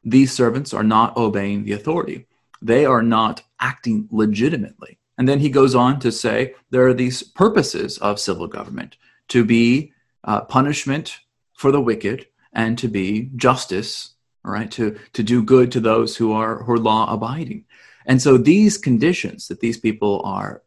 these 0.05 0.33
servants 0.33 0.73
are 0.73 0.85
not 0.85 1.17
obeying 1.17 1.65
the 1.65 1.73
authority, 1.73 2.27
they 2.63 2.87
are 2.87 3.03
not 3.03 3.43
acting 3.59 4.09
legitimately. 4.13 4.99
And 5.19 5.29
then 5.29 5.41
he 5.41 5.51
goes 5.51 5.75
on 5.75 5.99
to 6.01 6.13
say 6.13 6.55
there 6.71 6.87
are 6.87 6.95
these 6.95 7.25
purposes 7.25 7.99
of 7.99 8.21
civil 8.21 8.47
government 8.47 8.97
to 9.29 9.45
be 9.45 9.93
uh, 10.23 10.43
punishment 10.43 11.19
for 11.55 11.73
the 11.73 11.81
wicked 11.81 12.29
and 12.55 12.79
to 12.79 12.89
be 12.89 13.31
justice, 13.37 14.15
right, 14.43 14.71
to, 14.73 14.99
to 15.13 15.23
do 15.23 15.43
good 15.43 15.73
to 15.73 15.81
those 15.81 16.17
who 16.17 16.33
are, 16.33 16.63
who 16.63 16.73
are 16.73 16.79
law 16.79 17.13
abiding. 17.13 17.65
And 18.07 18.21
so 18.21 18.37
these 18.37 18.79
conditions 18.79 19.49
that 19.49 19.61
these 19.61 19.79
people 19.79 20.23
are, 20.25 20.63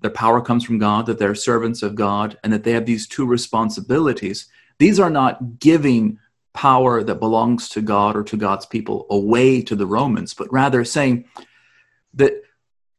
their 0.00 0.10
power 0.10 0.40
comes 0.40 0.64
from 0.64 0.78
God, 0.78 1.06
that 1.06 1.18
they're 1.18 1.34
servants 1.34 1.82
of 1.82 1.94
God, 1.94 2.38
and 2.44 2.52
that 2.52 2.62
they 2.62 2.72
have 2.72 2.86
these 2.86 3.06
two 3.06 3.26
responsibilities, 3.26 4.46
these 4.78 5.00
are 5.00 5.10
not 5.10 5.58
giving 5.58 6.18
power 6.52 7.02
that 7.02 7.16
belongs 7.16 7.68
to 7.70 7.82
God 7.82 8.16
or 8.16 8.22
to 8.24 8.36
God's 8.36 8.66
people 8.66 9.06
away 9.10 9.60
to 9.62 9.74
the 9.74 9.86
Romans, 9.86 10.34
but 10.34 10.52
rather 10.52 10.84
saying 10.84 11.24
that 12.14 12.32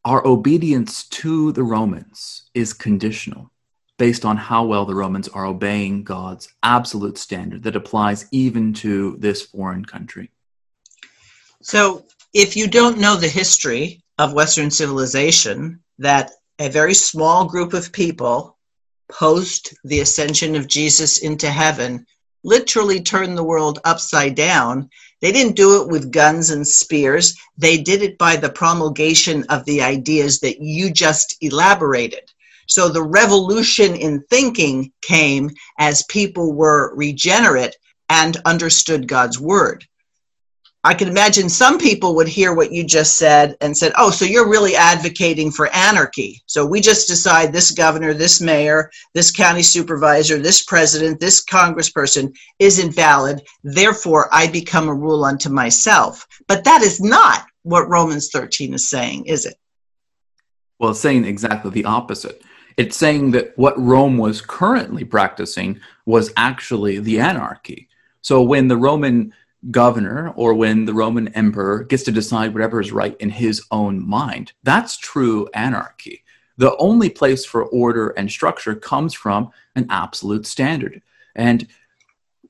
our 0.03 0.25
obedience 0.27 1.07
to 1.07 1.51
the 1.53 1.63
Romans 1.63 2.49
is 2.53 2.73
conditional 2.73 3.51
based 3.97 4.25
on 4.25 4.37
how 4.37 4.65
well 4.65 4.85
the 4.85 4.95
Romans 4.95 5.27
are 5.29 5.45
obeying 5.45 6.03
God's 6.03 6.49
absolute 6.63 7.17
standard 7.17 7.63
that 7.63 7.75
applies 7.75 8.25
even 8.31 8.73
to 8.73 9.15
this 9.17 9.41
foreign 9.41 9.85
country. 9.85 10.31
So, 11.61 12.05
if 12.33 12.57
you 12.57 12.67
don't 12.67 12.99
know 12.99 13.15
the 13.15 13.29
history 13.29 14.03
of 14.17 14.33
Western 14.33 14.69
civilization, 14.69 15.81
that 15.99 16.31
a 16.59 16.69
very 16.69 16.93
small 16.93 17.45
group 17.45 17.73
of 17.73 17.91
people 17.91 18.57
post 19.09 19.73
the 19.83 20.01
ascension 20.01 20.55
of 20.55 20.67
Jesus 20.67 21.19
into 21.19 21.49
heaven 21.49 22.05
literally 22.43 23.01
turned 23.01 23.37
the 23.37 23.43
world 23.43 23.79
upside 23.83 24.35
down. 24.35 24.89
They 25.21 25.31
didn't 25.31 25.55
do 25.55 25.81
it 25.81 25.89
with 25.89 26.11
guns 26.11 26.51
and 26.51 26.67
spears. 26.67 27.35
They 27.57 27.77
did 27.77 28.03
it 28.03 28.17
by 28.17 28.35
the 28.35 28.51
promulgation 28.51 29.43
of 29.49 29.65
the 29.65 29.81
ideas 29.81 30.39
that 30.41 30.59
you 30.61 30.91
just 30.91 31.37
elaborated. 31.41 32.31
So 32.67 32.89
the 32.89 33.03
revolution 33.03 33.95
in 33.95 34.23
thinking 34.29 34.91
came 35.01 35.49
as 35.79 36.03
people 36.09 36.53
were 36.53 36.95
regenerate 36.95 37.75
and 38.09 38.37
understood 38.45 39.07
God's 39.07 39.39
word. 39.39 39.85
I 40.83 40.93
can 40.93 41.07
imagine 41.07 41.49
some 41.49 41.79
people 41.79 42.15
would 42.15 42.27
hear 42.27 42.53
what 42.53 42.71
you 42.71 42.83
just 42.83 43.17
said 43.17 43.57
and 43.59 43.75
said, 43.75 43.91
"Oh, 43.97 44.11
so 44.11 44.23
you're 44.23 44.47
really 44.47 44.75
advocating 44.75 45.49
for 45.49 45.73
anarchy. 45.73 46.43
So 46.45 46.63
we 46.63 46.79
just 46.79 47.07
decide 47.07 47.51
this 47.51 47.71
governor, 47.71 48.13
this 48.13 48.39
mayor, 48.39 48.91
this 49.15 49.31
county 49.31 49.63
supervisor, 49.63 50.37
this 50.37 50.61
president, 50.61 51.19
this 51.19 51.43
congressperson 51.43 52.31
is 52.59 52.77
invalid. 52.77 53.41
Therefore, 53.63 54.29
I 54.31 54.45
become 54.45 54.87
a 54.87 54.93
rule 54.93 55.25
unto 55.25 55.49
myself." 55.49 56.23
But 56.47 56.63
that 56.65 56.83
is 56.83 57.01
not 57.01 57.45
what 57.63 57.89
Romans 57.89 58.29
13 58.31 58.75
is 58.75 58.87
saying, 58.87 59.25
is 59.25 59.47
it? 59.47 59.55
Well, 60.77 60.91
it's 60.91 60.99
saying 60.99 61.25
exactly 61.25 61.71
the 61.71 61.85
opposite. 61.85 62.43
It's 62.77 62.97
saying 62.97 63.31
that 63.31 63.57
what 63.57 63.79
Rome 63.79 64.17
was 64.17 64.41
currently 64.41 65.05
practicing 65.05 65.79
was 66.05 66.33
actually 66.35 66.99
the 66.99 67.19
anarchy. 67.19 67.87
So 68.21 68.41
when 68.41 68.67
the 68.67 68.77
Roman 68.77 69.33
governor 69.71 70.31
or 70.35 70.53
when 70.53 70.85
the 70.85 70.93
Roman 70.93 71.27
emperor 71.29 71.83
gets 71.83 72.03
to 72.03 72.11
decide 72.11 72.53
whatever 72.53 72.79
is 72.79 72.91
right 72.91 73.15
in 73.17 73.29
his 73.29 73.63
own 73.71 74.07
mind. 74.07 74.53
That's 74.63 74.97
true 74.97 75.47
anarchy. 75.53 76.23
The 76.57 76.75
only 76.77 77.09
place 77.09 77.45
for 77.45 77.65
order 77.65 78.09
and 78.09 78.29
structure 78.31 78.75
comes 78.75 79.13
from 79.13 79.51
an 79.75 79.87
absolute 79.89 80.45
standard. 80.45 81.01
And 81.35 81.67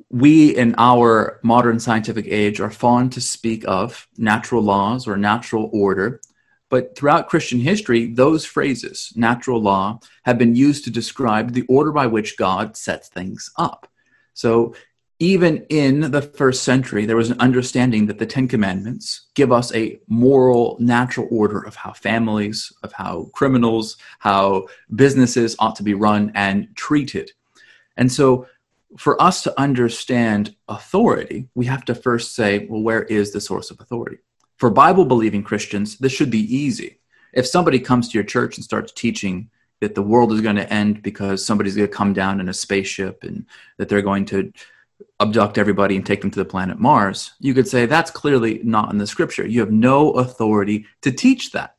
we 0.09 0.55
in 0.55 0.75
our 0.77 1.39
modern 1.41 1.79
scientific 1.79 2.27
age 2.27 2.59
are 2.59 2.69
fond 2.69 3.11
to 3.13 3.21
speak 3.21 3.63
of 3.67 4.07
natural 4.17 4.61
laws 4.61 5.07
or 5.07 5.17
natural 5.17 5.69
order. 5.73 6.21
But 6.69 6.95
throughout 6.95 7.29
Christian 7.29 7.59
history, 7.59 8.07
those 8.07 8.45
phrases, 8.45 9.13
natural 9.15 9.61
law, 9.61 9.99
have 10.23 10.37
been 10.37 10.55
used 10.55 10.83
to 10.85 10.91
describe 10.91 11.53
the 11.53 11.65
order 11.69 11.91
by 11.91 12.07
which 12.07 12.37
God 12.37 12.75
sets 12.75 13.07
things 13.07 13.51
up. 13.57 13.87
So 14.33 14.75
even 15.19 15.65
in 15.69 16.11
the 16.11 16.21
first 16.21 16.63
century, 16.63 17.05
there 17.05 17.15
was 17.15 17.29
an 17.29 17.39
understanding 17.39 18.05
that 18.07 18.19
the 18.19 18.25
Ten 18.25 18.47
Commandments 18.47 19.27
give 19.33 19.51
us 19.51 19.73
a 19.73 19.99
moral, 20.09 20.75
natural 20.79 21.27
order 21.31 21.61
of 21.61 21.75
how 21.75 21.93
families, 21.93 22.71
of 22.83 22.91
how 22.91 23.29
criminals, 23.33 23.95
how 24.19 24.67
businesses 24.93 25.55
ought 25.57 25.75
to 25.77 25.83
be 25.83 25.93
run 25.93 26.31
and 26.35 26.67
treated. 26.75 27.31
And 27.95 28.11
so, 28.11 28.47
for 28.97 29.21
us 29.21 29.43
to 29.43 29.59
understand 29.59 30.55
authority, 30.69 31.49
we 31.53 31.65
have 31.65 31.83
to 31.85 31.95
first 31.95 32.33
say, 32.33 32.65
well, 32.69 32.81
where 32.81 33.03
is 33.03 33.31
the 33.31 33.41
source 33.41 33.69
of 33.69 33.79
authority? 33.81 34.17
For 34.57 34.69
Bible 34.69 35.05
believing 35.05 35.43
Christians, 35.43 35.97
this 35.97 36.11
should 36.11 36.31
be 36.31 36.55
easy. 36.55 36.99
If 37.33 37.45
somebody 37.45 37.79
comes 37.79 38.09
to 38.09 38.17
your 38.17 38.23
church 38.23 38.57
and 38.57 38.63
starts 38.63 38.91
teaching 38.93 39.49
that 39.81 39.95
the 39.95 40.01
world 40.01 40.31
is 40.31 40.41
going 40.41 40.55
to 40.55 40.71
end 40.71 41.03
because 41.03 41.45
somebody's 41.45 41.75
going 41.75 41.89
to 41.89 41.93
come 41.93 42.13
down 42.13 42.39
in 42.39 42.47
a 42.47 42.53
spaceship 42.53 43.23
and 43.23 43.45
that 43.77 43.89
they're 43.89 44.01
going 44.01 44.25
to 44.25 44.53
abduct 45.19 45.57
everybody 45.57 45.95
and 45.97 46.05
take 46.05 46.21
them 46.21 46.31
to 46.31 46.39
the 46.39 46.45
planet 46.45 46.79
Mars, 46.79 47.33
you 47.39 47.53
could 47.53 47.67
say 47.67 47.85
that's 47.85 48.11
clearly 48.11 48.61
not 48.63 48.91
in 48.91 48.97
the 48.97 49.07
scripture. 49.07 49.45
You 49.45 49.59
have 49.59 49.71
no 49.71 50.11
authority 50.11 50.85
to 51.01 51.11
teach 51.11 51.51
that. 51.51 51.75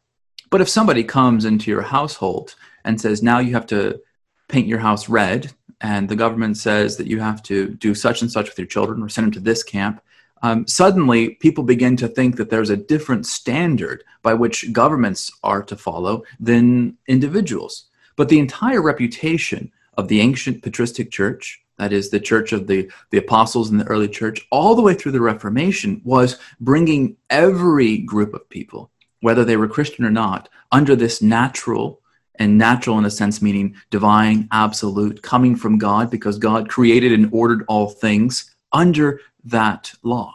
But 0.51 0.61
if 0.61 0.69
somebody 0.69 1.03
comes 1.03 1.45
into 1.45 1.71
your 1.71 1.83
household 1.83 2.55
and 2.85 3.01
says, 3.01 3.23
now 3.23 3.39
you 3.39 3.55
have 3.55 3.67
to 3.67 4.01
paint 4.49 4.69
your 4.69 4.79
house 4.79 5.09
red, 5.09 5.53
and 5.81 6.09
the 6.09 6.17
government 6.17 6.57
says 6.57 6.97
that 6.97 7.07
you 7.07 7.21
have 7.21 7.43
to 7.45 7.69
do 7.69 7.95
such 7.95 8.23
and 8.23 8.31
such 8.31 8.49
with 8.49 8.59
your 8.59 8.67
children 8.67 9.03
or 9.03 9.09
send 9.09 9.27
them 9.27 9.33
to 9.33 9.41
this 9.41 9.63
camp, 9.63 10.01
um, 10.43 10.67
suddenly 10.67 11.31
people 11.31 11.65
begin 11.65 11.97
to 11.97 12.09
think 12.09 12.37
that 12.37 12.51
there's 12.51 12.71
a 12.71 12.77
different 12.77 13.27
standard 13.27 14.05
by 14.23 14.35
which 14.35 14.73
governments 14.73 15.31
are 15.43 15.63
to 15.63 15.77
follow 15.77 16.25
than 16.39 16.97
individuals. 17.07 17.87
But 18.17 18.29
the 18.29 18.39
entire 18.39 18.83
reputation 18.83 19.73
of 19.97 20.09
the 20.09 20.21
ancient 20.21 20.63
patristic 20.63 21.11
church 21.11 21.63
that 21.79 21.93
is 21.93 22.11
the 22.11 22.21
church 22.21 22.53
of 22.53 22.67
the, 22.67 22.91
the 23.11 23.19
apostles 23.19 23.71
in 23.71 23.79
the 23.79 23.87
early 23.87 24.09
church, 24.09 24.47
all 24.51 24.75
the 24.75 24.83
way 24.83 24.95
through 24.95 25.13
the 25.13 25.21
Reformation, 25.21 26.01
was 26.05 26.39
bringing 26.61 27.17
every 27.31 27.99
group 27.99 28.35
of 28.35 28.49
people, 28.49 28.91
whether 29.21 29.45
they 29.45 29.57
were 29.57 29.69
Christian 29.69 30.05
or 30.05 30.11
not, 30.11 30.49
under 30.73 30.97
this 30.97 31.21
natural, 31.21 32.01
and 32.39 32.59
natural 32.59 32.99
in 32.99 33.05
a 33.05 33.11
sense 33.11 33.41
meaning 33.41 33.77
divine, 33.91 34.49
absolute, 34.53 35.23
coming 35.23 35.55
from 35.57 35.79
God, 35.79 36.11
because 36.11 36.39
God 36.39 36.69
created 36.69 37.13
and 37.13 37.29
ordered 37.33 37.65
all 37.69 37.89
things 37.89 38.55
under 38.73 39.21
that 39.45 39.93
law. 40.03 40.35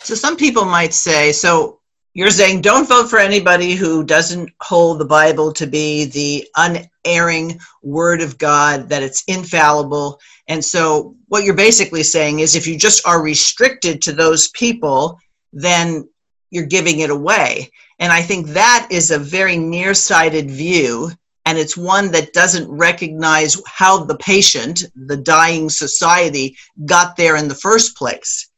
So 0.00 0.14
some 0.14 0.36
people 0.36 0.64
might 0.64 0.94
say, 0.94 1.32
so 1.32 1.78
you're 2.14 2.30
saying 2.30 2.62
don't 2.62 2.88
vote 2.88 3.08
for 3.08 3.18
anybody 3.18 3.74
who 3.74 4.02
doesn't 4.02 4.50
hold 4.60 4.98
the 4.98 5.04
Bible 5.04 5.52
to 5.52 5.66
be 5.66 6.06
the 6.06 6.48
unerring 6.56 7.60
word 7.82 8.20
of 8.20 8.38
God, 8.38 8.88
that 8.88 9.02
it's 9.02 9.22
infallible. 9.28 10.18
And 10.48 10.64
so, 10.64 11.14
what 11.28 11.44
you're 11.44 11.54
basically 11.54 12.02
saying 12.02 12.40
is 12.40 12.56
if 12.56 12.66
you 12.66 12.78
just 12.78 13.06
are 13.06 13.22
restricted 13.22 14.02
to 14.02 14.12
those 14.12 14.48
people, 14.48 15.18
then 15.52 16.08
you're 16.50 16.66
giving 16.66 17.00
it 17.00 17.10
away. 17.10 17.70
And 17.98 18.12
I 18.12 18.22
think 18.22 18.48
that 18.48 18.88
is 18.90 19.10
a 19.10 19.18
very 19.18 19.56
nearsighted 19.56 20.50
view. 20.50 21.10
And 21.48 21.56
it's 21.56 21.78
one 21.78 22.12
that 22.12 22.34
doesn't 22.34 22.68
recognize 22.68 23.58
how 23.66 24.04
the 24.04 24.18
patient, 24.18 24.84
the 24.94 25.16
dying 25.16 25.70
society, 25.70 26.58
got 26.84 27.16
there 27.16 27.36
in 27.36 27.48
the 27.48 27.54
first 27.54 27.96
place. 27.96 28.50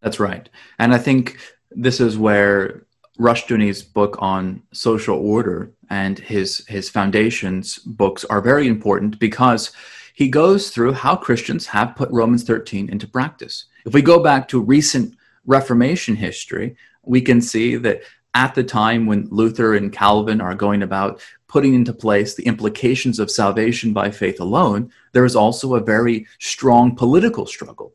That's 0.00 0.20
right. 0.20 0.48
And 0.78 0.94
I 0.94 0.98
think 0.98 1.38
this 1.72 1.98
is 1.98 2.16
where 2.16 2.86
Rushdoony's 3.18 3.82
book 3.82 4.16
on 4.20 4.62
social 4.72 5.18
order 5.18 5.72
and 5.90 6.20
his 6.20 6.64
his 6.68 6.88
foundations 6.88 7.78
books 7.78 8.24
are 8.26 8.40
very 8.40 8.68
important 8.68 9.18
because 9.18 9.72
he 10.14 10.28
goes 10.28 10.70
through 10.70 10.92
how 10.92 11.16
Christians 11.16 11.66
have 11.66 11.96
put 11.96 12.08
Romans 12.12 12.44
13 12.44 12.90
into 12.90 13.08
practice. 13.08 13.64
If 13.84 13.92
we 13.92 14.02
go 14.02 14.22
back 14.22 14.46
to 14.48 14.60
recent 14.60 15.16
Reformation 15.46 16.14
history, 16.14 16.76
we 17.02 17.20
can 17.20 17.40
see 17.40 17.74
that 17.74 18.02
at 18.36 18.54
the 18.54 18.62
time 18.62 19.06
when 19.06 19.26
Luther 19.30 19.74
and 19.74 19.90
Calvin 19.90 20.42
are 20.42 20.54
going 20.54 20.82
about 20.82 21.22
putting 21.48 21.74
into 21.74 21.92
place 21.92 22.34
the 22.34 22.46
implications 22.46 23.18
of 23.18 23.30
salvation 23.30 23.92
by 23.92 24.10
faith 24.10 24.40
alone, 24.40 24.90
there 25.12 25.24
is 25.24 25.36
also 25.36 25.74
a 25.74 25.80
very 25.80 26.26
strong 26.38 26.94
political 26.94 27.46
struggle. 27.46 27.92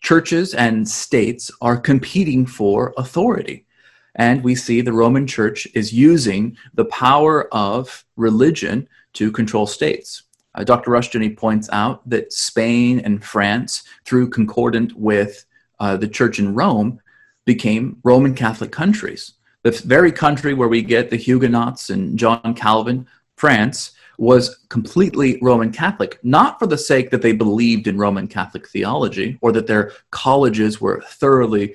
Churches 0.00 0.54
and 0.54 0.88
states 0.88 1.50
are 1.60 1.76
competing 1.76 2.46
for 2.46 2.94
authority. 2.96 3.66
And 4.14 4.42
we 4.42 4.54
see 4.54 4.80
the 4.80 4.92
Roman 4.92 5.26
Church 5.26 5.68
is 5.74 5.92
using 5.92 6.56
the 6.74 6.86
power 6.86 7.52
of 7.54 8.04
religion 8.16 8.88
to 9.14 9.30
control 9.30 9.66
states. 9.66 10.24
Uh, 10.54 10.64
Dr. 10.64 10.90
Rushdoony 10.90 11.36
points 11.36 11.68
out 11.72 12.08
that 12.08 12.32
Spain 12.32 13.00
and 13.00 13.24
France, 13.24 13.84
through 14.04 14.30
concordat 14.30 14.92
with 14.94 15.44
uh, 15.78 15.96
the 15.96 16.08
church 16.08 16.38
in 16.38 16.54
Rome, 16.54 17.00
became 17.44 17.98
Roman 18.02 18.34
Catholic 18.34 18.72
countries 18.72 19.34
the 19.62 19.70
very 19.70 20.12
country 20.12 20.54
where 20.54 20.68
we 20.68 20.82
get 20.82 21.10
the 21.10 21.16
Huguenots 21.16 21.90
and 21.90 22.18
John 22.18 22.54
Calvin, 22.54 23.06
France, 23.36 23.92
was 24.18 24.58
completely 24.68 25.38
Roman 25.40 25.70
Catholic, 25.70 26.18
not 26.24 26.58
for 26.58 26.66
the 26.66 26.76
sake 26.78 27.10
that 27.10 27.22
they 27.22 27.32
believed 27.32 27.86
in 27.86 27.96
Roman 27.96 28.26
Catholic 28.26 28.68
theology 28.68 29.38
or 29.40 29.52
that 29.52 29.66
their 29.66 29.92
colleges 30.10 30.80
were 30.80 31.02
thoroughly 31.06 31.74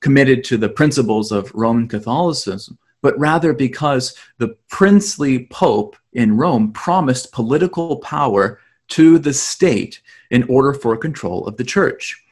committed 0.00 0.44
to 0.44 0.56
the 0.56 0.68
principles 0.68 1.32
of 1.32 1.52
Roman 1.54 1.88
Catholicism, 1.88 2.78
but 3.02 3.18
rather 3.18 3.52
because 3.52 4.14
the 4.38 4.56
princely 4.68 5.46
pope 5.46 5.96
in 6.12 6.36
Rome 6.36 6.72
promised 6.72 7.32
political 7.32 7.96
power 7.96 8.60
to 8.88 9.18
the 9.18 9.32
state 9.32 10.00
in 10.30 10.44
order 10.44 10.72
for 10.72 10.96
control 10.96 11.46
of 11.46 11.56
the 11.56 11.64
church. 11.64 12.22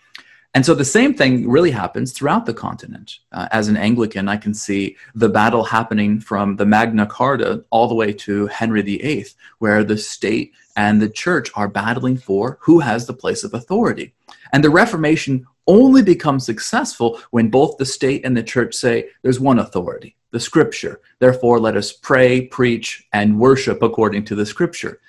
And 0.55 0.65
so 0.65 0.75
the 0.75 0.85
same 0.85 1.15
thing 1.15 1.49
really 1.49 1.71
happens 1.71 2.13
throughout 2.13 2.47
the 2.47 2.55
continent. 2.55 3.19
Uh, 3.33 3.49
as 3.53 3.69
an 3.69 3.77
Anglican, 3.77 4.29
I 4.29 4.39
can 4.39 4.55
see 4.55 4.97
the 5.15 5.29
battle 5.29 5.63
happening 5.63 6.21
from 6.21 6.57
the 6.57 6.65
Magna 6.65 7.07
Carta 7.07 7.65
all 7.71 7.87
the 7.87 7.95
way 7.95 8.13
to 8.15 8.47
Henry 8.47 8.83
VIII, 8.83 9.27
where 9.59 9.85
the 9.85 9.99
state 9.99 10.55
and 10.75 11.03
the 11.03 11.11
church 11.11 11.51
are 11.55 11.69
battling 11.69 12.17
for 12.17 12.59
who 12.63 12.81
has 12.81 13.07
the 13.07 13.13
place 13.13 13.45
of 13.45 13.53
authority. 13.53 14.15
And 14.53 14.65
the 14.65 14.71
Reformation 14.71 15.47
only 15.67 16.03
becomes 16.03 16.47
successful 16.47 17.21
when 17.31 17.51
both 17.51 17.77
the 17.77 17.85
state 17.85 18.25
and 18.25 18.37
the 18.37 18.43
church 18.43 18.75
say 18.75 19.11
there's 19.23 19.39
one 19.39 19.59
authority, 19.59 20.17
the 20.31 20.41
scripture. 20.41 21.01
Therefore, 21.19 21.61
let 21.61 21.77
us 21.77 21.93
pray, 21.93 22.47
preach, 22.47 23.07
and 23.13 23.39
worship 23.39 23.83
according 23.83 24.25
to 24.25 24.35
the 24.35 24.47
scripture. 24.47 25.01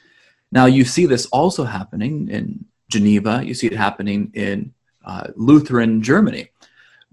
Now, 0.51 0.65
you 0.65 0.83
see 0.83 1.05
this 1.05 1.27
also 1.27 1.63
happening 1.63 2.27
in 2.29 2.65
Geneva, 2.89 3.41
you 3.45 3.53
see 3.53 3.67
it 3.67 3.73
happening 3.73 4.31
in 4.33 4.73
uh, 5.05 5.27
Lutheran 5.35 6.01
Germany. 6.01 6.49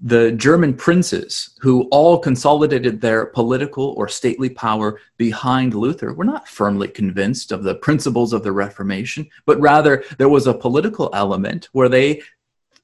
The 0.02 0.32
German 0.32 0.74
princes, 0.74 1.56
who 1.60 1.84
all 1.84 2.18
consolidated 2.18 3.00
their 3.00 3.26
political 3.26 3.94
or 3.96 4.08
stately 4.08 4.50
power 4.50 5.00
behind 5.16 5.72
Luther, 5.72 6.12
were 6.12 6.24
not 6.24 6.46
firmly 6.46 6.88
convinced 6.88 7.50
of 7.50 7.62
the 7.62 7.76
principles 7.76 8.34
of 8.34 8.42
the 8.42 8.52
Reformation, 8.52 9.26
but 9.46 9.58
rather 9.58 10.04
there 10.18 10.28
was 10.28 10.46
a 10.46 10.52
political 10.52 11.08
element 11.14 11.70
where 11.72 11.88
they 11.88 12.22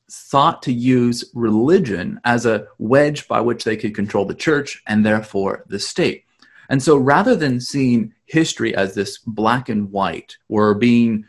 sought 0.09 0.63
to 0.63 0.73
use 0.73 1.31
religion 1.35 2.19
as 2.25 2.47
a 2.47 2.67
wedge 2.79 3.29
by 3.29 3.41
which 3.41 3.65
they 3.65 3.77
could 3.77 3.95
control 3.95 4.25
the 4.25 4.35
church 4.35 4.83
and 4.87 5.05
therefore 5.05 5.65
the 5.69 5.79
state. 5.79 6.25
And 6.71 6.83
so 6.83 6.97
rather 6.97 7.37
than 7.37 7.61
seeing 7.61 8.15
history 8.25 8.75
as 8.75 8.95
this 8.95 9.19
black 9.19 9.69
and 9.69 9.91
white, 9.93 10.39
or 10.49 10.75
being 10.75 11.27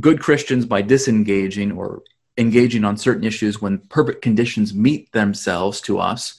good 0.00 0.20
Christians 0.20 0.64
by 0.64 0.80
disengaging 0.80 1.72
or 1.72 2.02
engaging 2.40 2.84
on 2.84 2.96
certain 2.96 3.24
issues 3.24 3.60
when 3.60 3.78
perfect 3.78 4.22
conditions 4.22 4.74
meet 4.74 5.12
themselves 5.12 5.80
to 5.82 5.98
us. 5.98 6.38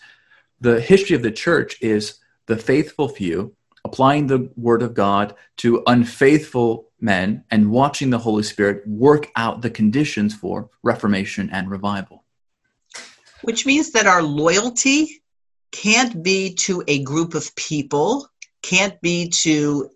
The 0.60 0.82
history 0.82 1.16
of 1.16 1.22
the 1.22 1.32
church 1.32 1.78
is 1.82 2.16
the 2.48 2.58
faithful 2.58 3.08
few 3.08 3.56
applying 3.86 4.28
the 4.28 4.50
word 4.56 4.82
of 4.82 4.94
God 4.94 5.36
to 5.58 5.84
unfaithful 5.88 6.90
men 7.00 7.44
and 7.50 7.72
watching 7.72 8.10
the 8.10 8.20
Holy 8.20 8.44
Spirit 8.44 8.88
work 8.88 9.32
out 9.36 9.62
the 9.62 9.70
conditions 9.70 10.36
for 10.36 10.70
reformation 10.84 11.50
and 11.52 11.70
revival. 11.70 12.24
Which 13.44 13.66
means 13.66 13.92
that 13.92 14.06
our 14.06 14.22
loyalty 14.22 15.24
can't 15.72 16.22
be 16.22 16.54
to 16.56 16.84
a 16.88 17.04
group 17.04 17.34
of 17.34 17.56
people, 17.56 18.28
can't 18.62 19.00
be 19.02 19.30
to 19.42 19.90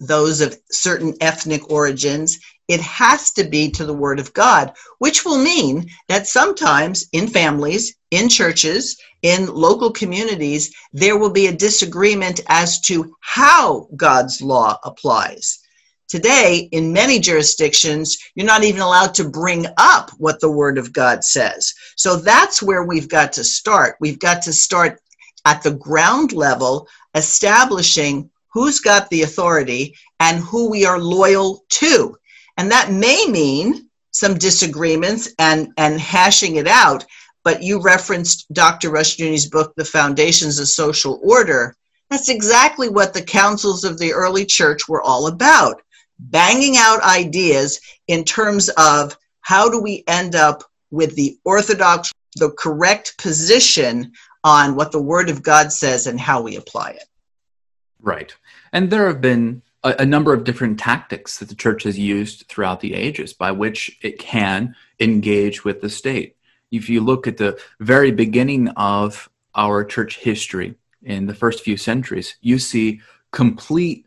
those 0.00 0.40
of 0.40 0.58
certain 0.70 1.14
ethnic 1.20 1.70
origins. 1.70 2.40
It 2.70 2.80
has 2.82 3.32
to 3.32 3.42
be 3.42 3.68
to 3.72 3.84
the 3.84 4.00
Word 4.04 4.20
of 4.20 4.32
God, 4.32 4.72
which 4.98 5.24
will 5.24 5.38
mean 5.38 5.90
that 6.06 6.28
sometimes 6.28 7.08
in 7.12 7.26
families, 7.26 7.96
in 8.12 8.28
churches, 8.28 8.96
in 9.22 9.46
local 9.46 9.90
communities, 9.90 10.72
there 10.92 11.18
will 11.18 11.30
be 11.30 11.48
a 11.48 11.62
disagreement 11.66 12.40
as 12.46 12.80
to 12.82 13.16
how 13.22 13.88
God's 13.96 14.40
law 14.40 14.78
applies. 14.84 15.58
Today, 16.06 16.68
in 16.70 16.92
many 16.92 17.18
jurisdictions, 17.18 18.16
you're 18.36 18.46
not 18.46 18.62
even 18.62 18.82
allowed 18.82 19.14
to 19.14 19.28
bring 19.28 19.66
up 19.76 20.10
what 20.18 20.40
the 20.40 20.50
Word 20.50 20.78
of 20.78 20.92
God 20.92 21.24
says. 21.24 21.74
So 21.96 22.14
that's 22.14 22.62
where 22.62 22.84
we've 22.84 23.08
got 23.08 23.32
to 23.32 23.42
start. 23.42 23.96
We've 24.00 24.20
got 24.20 24.42
to 24.42 24.52
start 24.52 25.00
at 25.44 25.64
the 25.64 25.74
ground 25.74 26.32
level, 26.32 26.86
establishing 27.16 28.30
who's 28.52 28.78
got 28.78 29.10
the 29.10 29.22
authority 29.22 29.96
and 30.20 30.38
who 30.38 30.70
we 30.70 30.84
are 30.84 31.00
loyal 31.00 31.64
to. 31.70 32.16
And 32.56 32.70
that 32.70 32.92
may 32.92 33.26
mean 33.28 33.88
some 34.10 34.38
disagreements 34.38 35.32
and, 35.38 35.68
and 35.76 36.00
hashing 36.00 36.56
it 36.56 36.66
out. 36.66 37.04
But 37.42 37.62
you 37.62 37.80
referenced 37.80 38.52
Dr. 38.52 38.90
Rushdoony's 38.90 39.48
book, 39.48 39.72
The 39.76 39.84
Foundations 39.84 40.58
of 40.58 40.68
Social 40.68 41.20
Order. 41.22 41.74
That's 42.10 42.28
exactly 42.28 42.88
what 42.88 43.14
the 43.14 43.22
councils 43.22 43.84
of 43.84 43.98
the 43.98 44.12
early 44.12 44.44
church 44.44 44.88
were 44.88 45.02
all 45.02 45.26
about 45.26 45.80
banging 46.18 46.76
out 46.76 47.02
ideas 47.02 47.80
in 48.06 48.24
terms 48.24 48.68
of 48.70 49.16
how 49.40 49.70
do 49.70 49.80
we 49.80 50.04
end 50.06 50.34
up 50.34 50.62
with 50.90 51.14
the 51.16 51.38
orthodox, 51.44 52.12
the 52.36 52.50
correct 52.50 53.16
position 53.18 54.12
on 54.44 54.74
what 54.74 54.92
the 54.92 55.00
Word 55.00 55.30
of 55.30 55.42
God 55.42 55.72
says 55.72 56.06
and 56.06 56.20
how 56.20 56.42
we 56.42 56.56
apply 56.56 56.90
it. 56.90 57.04
Right. 58.00 58.34
And 58.72 58.90
there 58.90 59.06
have 59.06 59.20
been 59.20 59.62
a, 59.82 59.96
a, 60.00 60.06
number 60.06 60.32
of 60.32 60.44
different 60.44 60.78
tactics 60.78 61.38
that 61.38 61.48
the 61.48 61.54
church 61.54 61.84
has 61.84 61.98
used 61.98 62.46
throughout 62.48 62.80
the 62.80 62.94
ages 62.94 63.32
by 63.32 63.50
which 63.50 63.98
it 64.02 64.18
can 64.18 64.74
engage 64.98 65.64
with 65.64 65.80
the 65.80 65.88
state. 65.88 66.36
If 66.70 66.88
you 66.88 67.00
look 67.00 67.26
at 67.26 67.36
the 67.36 67.58
very 67.80 68.10
beginning 68.10 68.68
of 68.70 69.28
our 69.54 69.84
church 69.84 70.18
history 70.18 70.76
in 71.02 71.26
the 71.26 71.34
first 71.34 71.64
few 71.64 71.76
centuries, 71.76 72.36
you 72.40 72.58
see 72.58 73.00
complete 73.32 74.06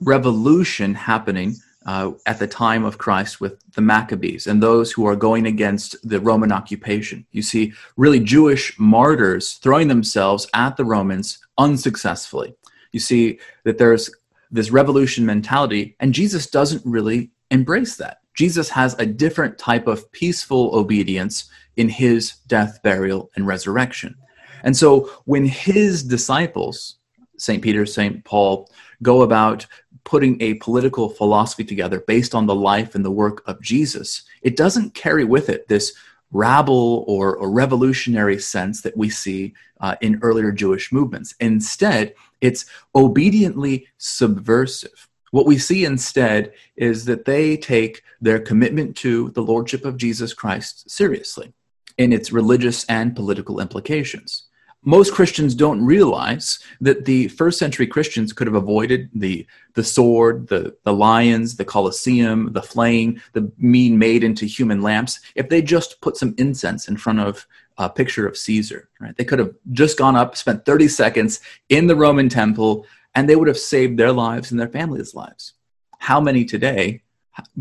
revolution 0.00 0.94
happening 0.94 1.56
uh, 1.84 2.12
at 2.26 2.38
the 2.38 2.46
time 2.46 2.84
of 2.84 2.96
Christ 2.96 3.40
with 3.40 3.58
the 3.72 3.80
Maccabees 3.80 4.46
and 4.46 4.62
those 4.62 4.92
who 4.92 5.04
are 5.06 5.16
going 5.16 5.46
against 5.46 5.96
the 6.08 6.20
Roman 6.20 6.52
occupation. 6.52 7.26
You 7.32 7.42
see 7.42 7.72
really 7.96 8.20
Jewish 8.20 8.78
martyrs 8.78 9.54
throwing 9.54 9.88
themselves 9.88 10.48
at 10.54 10.76
the 10.76 10.84
Romans 10.84 11.38
unsuccessfully 11.58 12.54
you 12.92 13.00
see 13.00 13.38
that 13.64 13.78
there's 13.78 14.10
this 14.52 14.70
revolution 14.70 15.26
mentality, 15.26 15.96
and 15.98 16.14
Jesus 16.14 16.46
doesn't 16.46 16.84
really 16.84 17.30
embrace 17.50 17.96
that. 17.96 18.18
Jesus 18.34 18.68
has 18.70 18.94
a 18.98 19.06
different 19.06 19.58
type 19.58 19.86
of 19.86 20.10
peaceful 20.12 20.74
obedience 20.74 21.50
in 21.76 21.88
his 21.88 22.34
death, 22.46 22.80
burial, 22.82 23.30
and 23.34 23.46
resurrection. 23.46 24.14
And 24.62 24.76
so 24.76 25.10
when 25.24 25.44
his 25.44 26.02
disciples, 26.02 26.96
St. 27.38 27.62
Peter, 27.62 27.84
St. 27.84 28.24
Paul, 28.24 28.70
go 29.02 29.22
about 29.22 29.66
putting 30.04 30.40
a 30.40 30.54
political 30.54 31.08
philosophy 31.08 31.64
together 31.64 32.00
based 32.00 32.34
on 32.34 32.46
the 32.46 32.54
life 32.54 32.94
and 32.94 33.04
the 33.04 33.10
work 33.10 33.42
of 33.46 33.60
Jesus, 33.60 34.22
it 34.42 34.56
doesn't 34.56 34.94
carry 34.94 35.24
with 35.24 35.48
it 35.48 35.68
this 35.68 35.92
rabble 36.32 37.04
or, 37.06 37.36
or 37.36 37.50
revolutionary 37.50 38.38
sense 38.38 38.80
that 38.82 38.96
we 38.96 39.10
see 39.10 39.54
uh, 39.80 39.96
in 40.00 40.18
earlier 40.22 40.50
Jewish 40.50 40.92
movements. 40.92 41.34
Instead, 41.40 42.14
it's 42.42 42.66
obediently 42.94 43.86
subversive. 43.96 45.08
What 45.30 45.46
we 45.46 45.56
see 45.56 45.86
instead 45.86 46.52
is 46.76 47.06
that 47.06 47.24
they 47.24 47.56
take 47.56 48.02
their 48.20 48.38
commitment 48.38 48.94
to 48.98 49.30
the 49.30 49.42
Lordship 49.42 49.86
of 49.86 49.96
Jesus 49.96 50.34
Christ 50.34 50.90
seriously 50.90 51.54
in 51.96 52.12
its 52.12 52.32
religious 52.32 52.84
and 52.84 53.16
political 53.16 53.60
implications 53.60 54.44
most 54.84 55.14
Christians 55.14 55.54
don't 55.54 55.84
realize 55.84 56.58
that 56.80 57.04
the 57.04 57.28
first 57.28 57.58
century 57.58 57.86
Christians 57.86 58.32
could 58.32 58.48
have 58.48 58.56
avoided 58.56 59.08
the, 59.14 59.46
the 59.74 59.84
sword, 59.84 60.48
the, 60.48 60.76
the 60.84 60.92
lions, 60.92 61.56
the 61.56 61.64
Colosseum, 61.64 62.52
the 62.52 62.62
flame, 62.62 63.20
the 63.32 63.50
mean 63.58 63.96
made 63.96 64.24
into 64.24 64.44
human 64.44 64.82
lamps, 64.82 65.20
if 65.36 65.48
they 65.48 65.62
just 65.62 66.00
put 66.00 66.16
some 66.16 66.34
incense 66.36 66.88
in 66.88 66.96
front 66.96 67.20
of 67.20 67.46
uh, 67.78 67.88
picture 67.88 68.26
of 68.26 68.36
Caesar. 68.36 68.88
Right? 69.00 69.16
They 69.16 69.24
could 69.24 69.38
have 69.38 69.54
just 69.72 69.98
gone 69.98 70.16
up, 70.16 70.36
spent 70.36 70.64
30 70.64 70.88
seconds 70.88 71.40
in 71.68 71.86
the 71.86 71.96
Roman 71.96 72.28
temple, 72.28 72.86
and 73.14 73.28
they 73.28 73.36
would 73.36 73.48
have 73.48 73.58
saved 73.58 73.98
their 73.98 74.12
lives 74.12 74.50
and 74.50 74.60
their 74.60 74.68
families' 74.68 75.14
lives. 75.14 75.54
How 75.98 76.20
many 76.20 76.44
today 76.44 77.02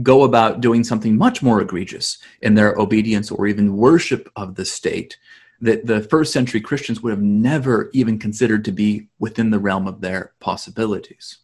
go 0.02 0.24
about 0.24 0.62
doing 0.62 0.84
something 0.84 1.17
much 1.17 1.41
more 1.41 1.62
egregious 1.62 2.17
in 2.41 2.56
their 2.56 2.76
obedience 2.76 3.32
or 3.32 3.47
even 3.47 3.78
worship 3.78 4.30
of 4.36 4.56
the 4.56 4.65
state 4.65 5.17
that 5.62 5.86
the 5.86 6.02
first 6.02 6.34
century 6.34 6.60
Christians 6.60 7.02
would 7.02 7.12
have 7.12 7.21
never 7.21 7.89
even 7.93 8.17
considered 8.17 8.65
to 8.65 8.71
be 8.71 9.08
within 9.19 9.52
the 9.52 9.60
realm 9.60 9.88
of 9.88 10.02
their 10.02 10.34
possibilities. 10.39 11.38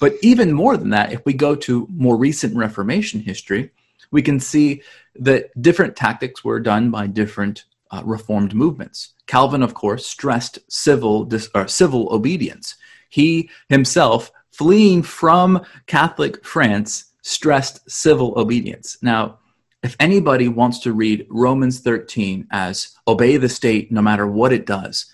But 0.00 0.14
even 0.22 0.52
more 0.52 0.76
than 0.76 0.90
that, 0.90 1.12
if 1.12 1.24
we 1.26 1.34
go 1.34 1.54
to 1.56 1.86
more 1.90 2.16
recent 2.16 2.56
Reformation 2.56 3.20
history, 3.20 3.70
we 4.10 4.22
can 4.22 4.40
see 4.40 4.82
that 5.16 5.50
different 5.60 5.96
tactics 5.96 6.42
were 6.42 6.60
done 6.60 6.90
by 6.90 7.06
different 7.06 7.64
uh, 7.90 8.02
Reformed 8.04 8.54
movements. 8.54 9.14
Calvin, 9.26 9.62
of 9.62 9.74
course, 9.74 10.06
stressed 10.06 10.58
civil, 10.68 11.24
dis- 11.24 11.50
civil 11.66 12.08
obedience. 12.12 12.76
He 13.08 13.50
himself, 13.68 14.30
fleeing 14.52 15.02
from 15.02 15.64
Catholic 15.86 16.44
France, 16.44 17.12
stressed 17.22 17.90
civil 17.90 18.38
obedience. 18.38 18.98
Now, 19.02 19.38
if 19.82 19.96
anybody 20.00 20.48
wants 20.48 20.80
to 20.80 20.92
read 20.92 21.26
Romans 21.30 21.80
13 21.80 22.48
as 22.50 22.96
obey 23.06 23.36
the 23.36 23.48
state 23.48 23.92
no 23.92 24.02
matter 24.02 24.26
what 24.26 24.52
it 24.52 24.66
does, 24.66 25.06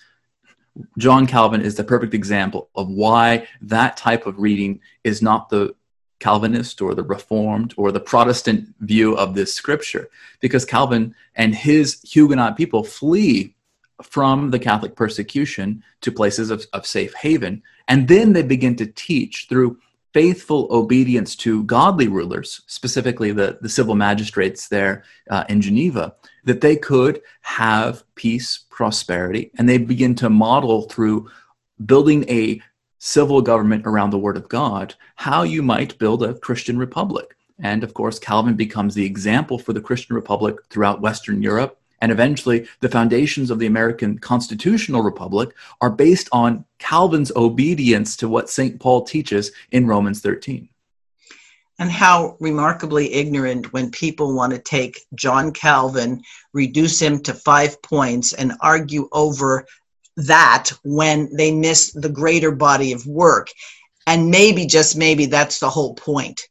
John 0.97 1.27
Calvin 1.27 1.61
is 1.61 1.75
the 1.75 1.83
perfect 1.83 2.13
example 2.13 2.69
of 2.75 2.89
why 2.89 3.47
that 3.61 3.95
type 3.95 4.25
of 4.25 4.39
reading 4.39 4.81
is 5.03 5.21
not 5.21 5.49
the 5.49 5.75
Calvinist 6.25 6.81
or 6.81 6.95
the 6.95 7.09
Reformed 7.15 7.71
or 7.77 7.91
the 7.91 8.07
Protestant 8.11 8.73
view 8.79 9.15
of 9.15 9.35
this 9.35 9.53
scripture, 9.53 10.09
because 10.39 10.65
Calvin 10.65 11.13
and 11.35 11.53
his 11.53 12.01
Huguenot 12.01 12.57
people 12.57 12.83
flee 12.83 13.53
from 14.01 14.49
the 14.49 14.63
Catholic 14.69 14.95
persecution 14.95 15.83
to 16.01 16.11
places 16.11 16.49
of, 16.49 16.65
of 16.73 16.87
safe 16.87 17.13
haven. 17.13 17.61
And 17.87 18.07
then 18.07 18.33
they 18.33 18.41
begin 18.41 18.75
to 18.77 18.87
teach 18.87 19.45
through 19.47 19.77
faithful 20.15 20.67
obedience 20.71 21.35
to 21.35 21.63
godly 21.65 22.07
rulers, 22.07 22.61
specifically 22.65 23.31
the, 23.31 23.59
the 23.61 23.69
civil 23.69 23.93
magistrates 23.93 24.69
there 24.69 25.03
uh, 25.29 25.43
in 25.47 25.61
Geneva, 25.61 26.15
that 26.45 26.61
they 26.61 26.75
could 26.75 27.21
have 27.41 28.03
peace, 28.15 28.65
prosperity, 28.69 29.51
and 29.57 29.69
they 29.69 29.77
begin 29.77 30.15
to 30.15 30.29
model 30.29 30.89
through 30.89 31.29
building 31.85 32.27
a 32.29 32.61
civil 33.05 33.41
government 33.41 33.85
around 33.85 34.09
the 34.09 34.17
Word 34.17 34.37
of 34.37 34.49
God 34.49 34.95
how 35.15 35.43
you 35.43 35.61
might 35.61 35.97
build 35.99 36.23
a 36.23 36.33
Christian 36.33 36.77
republic. 36.77 37.35
And 37.59 37.83
of 37.83 37.93
course, 37.93 38.19
Calvin 38.19 38.55
becomes 38.55 38.95
the 38.95 39.05
example 39.05 39.59
for 39.59 39.73
the 39.73 39.81
Christian 39.81 40.15
republic 40.15 40.55
throughout 40.69 41.01
Western 41.01 41.41
Europe 41.41 41.79
and 42.01 42.11
eventually, 42.11 42.67
the 42.81 42.89
foundations 42.89 43.49
of 43.49 43.59
the 43.59 43.65
American 43.65 44.19
constitutional 44.19 45.01
republic 45.01 45.55
are 45.81 45.89
based 45.89 46.29
on 46.31 46.65
Calvin's 46.77 47.31
obedience 47.35 48.15
to 48.17 48.29
what 48.29 48.49
St. 48.49 48.79
Paul 48.79 49.03
teaches 49.03 49.51
in 49.71 49.87
Romans 49.87 50.21
13. 50.21 50.69
And 51.79 51.89
how 51.89 52.37
remarkably 52.39 53.13
ignorant 53.13 53.73
when 53.73 53.91
people 53.91 54.35
want 54.35 54.53
to 54.53 54.59
take 54.59 54.99
John 55.15 55.51
Calvin, 55.51 56.21
reduce 56.53 57.01
him 57.01 57.21
to 57.23 57.33
five 57.33 57.81
points, 57.81 58.33
and 58.33 58.53
argue 58.61 59.09
over 59.11 59.65
that 60.17 60.71
when 60.83 61.33
they 61.35 61.51
miss 61.51 61.91
the 61.91 62.09
greater 62.09 62.51
body 62.51 62.91
of 62.93 63.05
work. 63.05 63.49
And 64.07 64.29
maybe, 64.29 64.65
just 64.65 64.95
maybe, 64.95 65.25
that's 65.25 65.59
the 65.59 65.69
whole 65.69 65.95
point. 65.95 66.41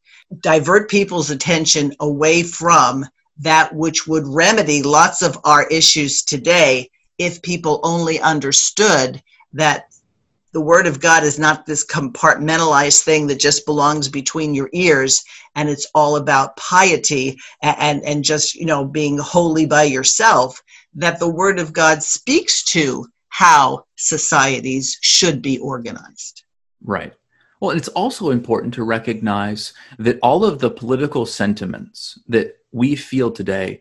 Divert 0.41 0.91
people's 0.91 1.31
attention 1.31 1.95
away 2.01 2.43
from 2.43 3.07
that 3.39 3.75
which 3.75 4.07
would 4.07 4.27
remedy 4.27 4.83
lots 4.83 5.23
of 5.23 5.39
our 5.45 5.67
issues 5.69 6.23
today 6.23 6.91
if 7.19 7.43
people 7.43 7.81
only 7.83 8.21
understood 8.21 9.23
that 9.53 9.87
the 10.53 10.61
word 10.61 10.87
of 10.87 11.01
God 11.01 11.25
is 11.25 11.39
not 11.39 11.67
this 11.67 11.85
compartmentalized 11.85 13.03
thing 13.03 13.27
that 13.27 13.41
just 13.41 13.67
belongs 13.67 14.09
between 14.09 14.55
your 14.55 14.71
ears 14.73 15.25
and 15.57 15.69
it's 15.69 15.87
all 15.95 16.17
about 16.17 16.57
piety 16.57 17.37
and, 17.61 17.77
and, 17.79 18.05
and 18.05 18.25
just 18.25 18.55
you 18.55 18.67
know 18.67 18.85
being 18.85 19.19
holy 19.19 19.67
by 19.67 19.83
yourself 19.83 20.61
that 20.95 21.19
the 21.19 21.29
word 21.29 21.59
of 21.59 21.73
God 21.73 22.03
speaks 22.03 22.63
to 22.65 23.05
how 23.35 23.85
societies 23.97 24.97
should 25.01 25.43
be 25.43 25.59
organized. 25.59 26.45
Right. 26.85 27.13
Well, 27.59 27.73
it's 27.73 27.89
also 27.89 28.31
important 28.31 28.75
to 28.75 28.85
recognize 28.85 29.73
that 29.99 30.21
all 30.23 30.45
of 30.45 30.61
the 30.61 30.71
political 30.71 31.27
sentiments 31.27 32.17
that 32.29 32.59
we 32.71 32.95
feel 32.95 33.33
today 33.33 33.81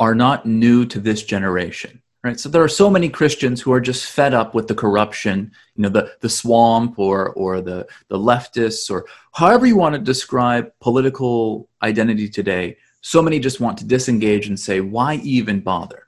are 0.00 0.14
not 0.14 0.46
new 0.46 0.86
to 0.86 0.98
this 0.98 1.22
generation 1.22 2.00
right 2.24 2.40
so 2.40 2.48
there 2.48 2.62
are 2.62 2.68
so 2.68 2.90
many 2.90 3.08
christians 3.08 3.62
who 3.62 3.72
are 3.72 3.80
just 3.80 4.10
fed 4.10 4.34
up 4.34 4.54
with 4.54 4.66
the 4.68 4.74
corruption 4.74 5.50
you 5.74 5.82
know 5.82 5.88
the, 5.88 6.12
the 6.20 6.28
swamp 6.28 6.98
or 6.98 7.30
or 7.30 7.62
the 7.62 7.86
the 8.08 8.18
leftists 8.18 8.90
or 8.90 9.06
however 9.32 9.64
you 9.64 9.76
want 9.76 9.94
to 9.94 10.00
describe 10.00 10.70
political 10.80 11.68
identity 11.82 12.28
today 12.28 12.76
so 13.00 13.22
many 13.22 13.38
just 13.38 13.60
want 13.60 13.78
to 13.78 13.86
disengage 13.86 14.48
and 14.48 14.60
say 14.60 14.80
why 14.80 15.14
even 15.16 15.60
bother 15.60 16.05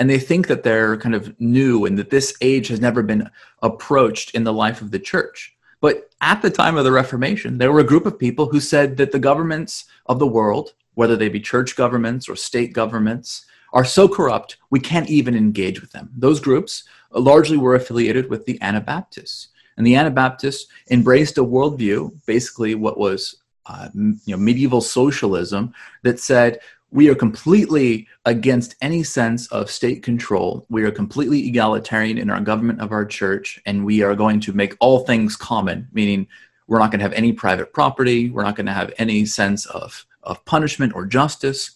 and 0.00 0.10
they 0.10 0.18
think 0.18 0.48
that 0.48 0.64
they're 0.64 0.96
kind 0.96 1.14
of 1.14 1.38
new 1.38 1.84
and 1.84 1.96
that 1.96 2.10
this 2.10 2.34
age 2.40 2.66
has 2.68 2.80
never 2.80 3.02
been 3.02 3.30
approached 3.62 4.34
in 4.34 4.42
the 4.42 4.52
life 4.52 4.80
of 4.80 4.90
the 4.90 4.98
church 4.98 5.54
but 5.80 6.10
at 6.20 6.42
the 6.42 6.50
time 6.50 6.76
of 6.76 6.84
the 6.84 6.92
reformation 6.92 7.58
there 7.58 7.70
were 7.70 7.80
a 7.80 7.84
group 7.84 8.06
of 8.06 8.18
people 8.18 8.46
who 8.46 8.60
said 8.60 8.96
that 8.96 9.12
the 9.12 9.18
governments 9.18 9.84
of 10.06 10.18
the 10.18 10.26
world 10.26 10.72
whether 10.94 11.16
they 11.16 11.28
be 11.28 11.40
church 11.40 11.76
governments 11.76 12.28
or 12.28 12.36
state 12.36 12.72
governments, 12.72 13.46
are 13.72 13.84
so 13.84 14.08
corrupt 14.08 14.58
we 14.70 14.80
can't 14.80 15.08
even 15.08 15.34
engage 15.34 15.80
with 15.80 15.92
them. 15.92 16.10
Those 16.16 16.40
groups 16.40 16.84
largely 17.12 17.56
were 17.56 17.76
affiliated 17.76 18.28
with 18.28 18.44
the 18.44 18.60
Anabaptists. 18.60 19.48
And 19.76 19.86
the 19.86 19.96
Anabaptists 19.96 20.70
embraced 20.90 21.38
a 21.38 21.44
worldview, 21.44 22.12
basically 22.26 22.74
what 22.74 22.98
was 22.98 23.36
uh, 23.64 23.88
you 23.94 24.18
know, 24.26 24.36
medieval 24.36 24.80
socialism, 24.80 25.72
that 26.02 26.18
said 26.18 26.60
we 26.92 27.08
are 27.08 27.14
completely 27.14 28.08
against 28.24 28.74
any 28.82 29.02
sense 29.02 29.46
of 29.48 29.70
state 29.70 30.02
control. 30.02 30.66
We 30.68 30.82
are 30.84 30.90
completely 30.90 31.46
egalitarian 31.46 32.18
in 32.18 32.30
our 32.30 32.40
government 32.40 32.80
of 32.80 32.92
our 32.92 33.04
church, 33.04 33.60
and 33.66 33.84
we 33.84 34.02
are 34.02 34.14
going 34.14 34.40
to 34.40 34.52
make 34.52 34.76
all 34.80 35.00
things 35.00 35.36
common, 35.36 35.88
meaning 35.92 36.26
we're 36.66 36.78
not 36.78 36.90
going 36.90 37.00
to 37.00 37.04
have 37.04 37.12
any 37.12 37.32
private 37.32 37.72
property, 37.72 38.30
we're 38.30 38.44
not 38.44 38.56
going 38.56 38.66
to 38.66 38.72
have 38.72 38.92
any 38.98 39.24
sense 39.24 39.66
of 39.66 40.06
of 40.22 40.44
punishment 40.44 40.94
or 40.94 41.06
justice. 41.06 41.72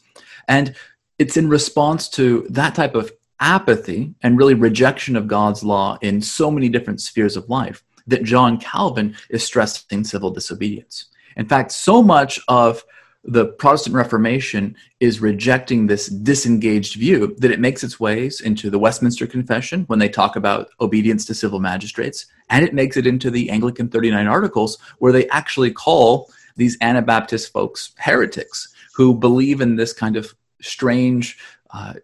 And 0.48 0.74
it's 1.18 1.36
in 1.36 1.48
response 1.48 2.08
to 2.10 2.46
that 2.50 2.74
type 2.74 2.94
of 2.94 3.10
apathy 3.40 4.14
and 4.22 4.38
really 4.38 4.54
rejection 4.54 5.16
of 5.16 5.28
God's 5.28 5.64
law 5.64 5.98
in 6.02 6.20
so 6.20 6.50
many 6.50 6.68
different 6.68 7.00
spheres 7.00 7.36
of 7.36 7.48
life 7.48 7.82
that 8.06 8.22
John 8.22 8.58
Calvin 8.58 9.16
is 9.30 9.44
stressing 9.44 10.04
civil 10.04 10.30
disobedience. 10.30 11.06
In 11.36 11.46
fact, 11.46 11.72
so 11.72 12.02
much 12.02 12.38
of 12.48 12.84
the 13.24 13.46
Protestant 13.46 13.96
Reformation 13.96 14.76
is 15.00 15.20
rejecting 15.20 15.86
this 15.86 16.08
disengaged 16.08 16.96
view 16.96 17.34
that 17.38 17.50
it 17.50 17.60
makes 17.60 17.82
its 17.82 17.98
ways 17.98 18.40
into 18.40 18.68
the 18.68 18.78
Westminster 18.78 19.26
Confession 19.26 19.84
when 19.84 19.98
they 19.98 20.08
talk 20.08 20.36
about 20.36 20.68
obedience 20.80 21.24
to 21.26 21.34
civil 21.34 21.58
magistrates, 21.58 22.26
and 22.50 22.64
it 22.64 22.74
makes 22.74 22.96
it 22.96 23.06
into 23.06 23.30
the 23.30 23.48
Anglican 23.50 23.88
39 23.88 24.26
Articles 24.26 24.78
where 24.98 25.12
they 25.12 25.26
actually 25.28 25.72
call 25.72 26.30
these 26.56 26.76
Anabaptist 26.80 27.52
folks 27.52 27.92
heretics 27.96 28.74
who 28.94 29.14
believe 29.14 29.60
in 29.60 29.76
this 29.76 29.92
kind 29.92 30.16
of 30.16 30.34
strange 30.60 31.38
uh, 31.70 31.94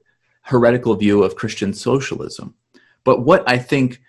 heretical 0.43 0.97
view 0.97 1.23
of 1.23 1.37
Christian 1.37 1.73
socialism. 1.73 2.55
But 3.05 3.25
what 3.25 3.49
I 3.49 3.59
think 3.59 4.01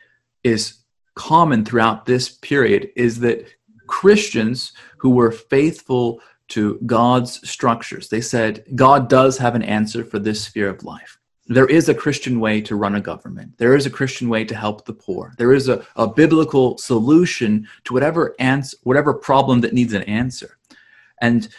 is 0.43 0.77
common 1.15 1.65
throughout 1.65 2.05
this 2.05 2.29
period 2.29 2.89
is 2.95 3.19
that 3.19 3.45
Christians 3.87 4.71
who 4.97 5.09
were 5.09 5.31
faithful 5.31 6.21
to 6.51 6.79
God's 6.85 7.47
structures, 7.49 8.09
they 8.09 8.21
said, 8.21 8.63
God 8.75 9.09
does 9.09 9.37
have 9.37 9.55
an 9.55 9.63
answer 9.63 10.03
for 10.03 10.19
this 10.19 10.43
sphere 10.43 10.69
of 10.69 10.83
life 10.83 11.17
there 11.51 11.67
is 11.67 11.89
a 11.89 11.93
Christian 11.93 12.39
way 12.39 12.61
to 12.61 12.75
run 12.77 12.95
a 12.95 13.01
government. 13.01 13.57
There 13.57 13.75
is 13.75 13.85
a 13.85 13.89
Christian 13.89 14.29
way 14.29 14.45
to 14.45 14.55
help 14.55 14.85
the 14.85 14.93
poor. 14.93 15.33
There 15.37 15.51
is 15.51 15.67
a, 15.67 15.85
a 15.97 16.07
biblical 16.07 16.77
solution 16.77 17.67
to 17.83 17.93
whatever 17.93 18.35
answer, 18.39 18.77
whatever 18.83 19.13
problem 19.13 19.59
that 19.61 19.73
needs 19.73 19.93
an 19.93 20.03
answer. 20.03 20.57
And 21.19 21.49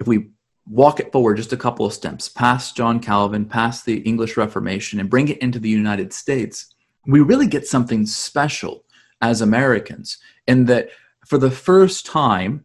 if 0.00 0.08
we 0.08 0.30
walk 0.66 0.98
it 0.98 1.12
forward 1.12 1.36
just 1.36 1.52
a 1.52 1.56
couple 1.56 1.86
of 1.86 1.92
steps 1.92 2.28
past 2.28 2.76
John 2.76 2.98
Calvin, 2.98 3.44
past 3.44 3.84
the 3.84 3.98
English 3.98 4.36
Reformation, 4.36 4.98
and 4.98 5.08
bring 5.08 5.28
it 5.28 5.38
into 5.38 5.60
the 5.60 5.68
United 5.68 6.12
States, 6.12 6.74
we 7.06 7.20
really 7.20 7.46
get 7.46 7.66
something 7.66 8.06
special 8.06 8.84
as 9.20 9.40
Americans 9.40 10.18
in 10.46 10.64
that 10.66 10.90
for 11.26 11.38
the 11.38 11.50
first 11.50 12.06
time 12.06 12.64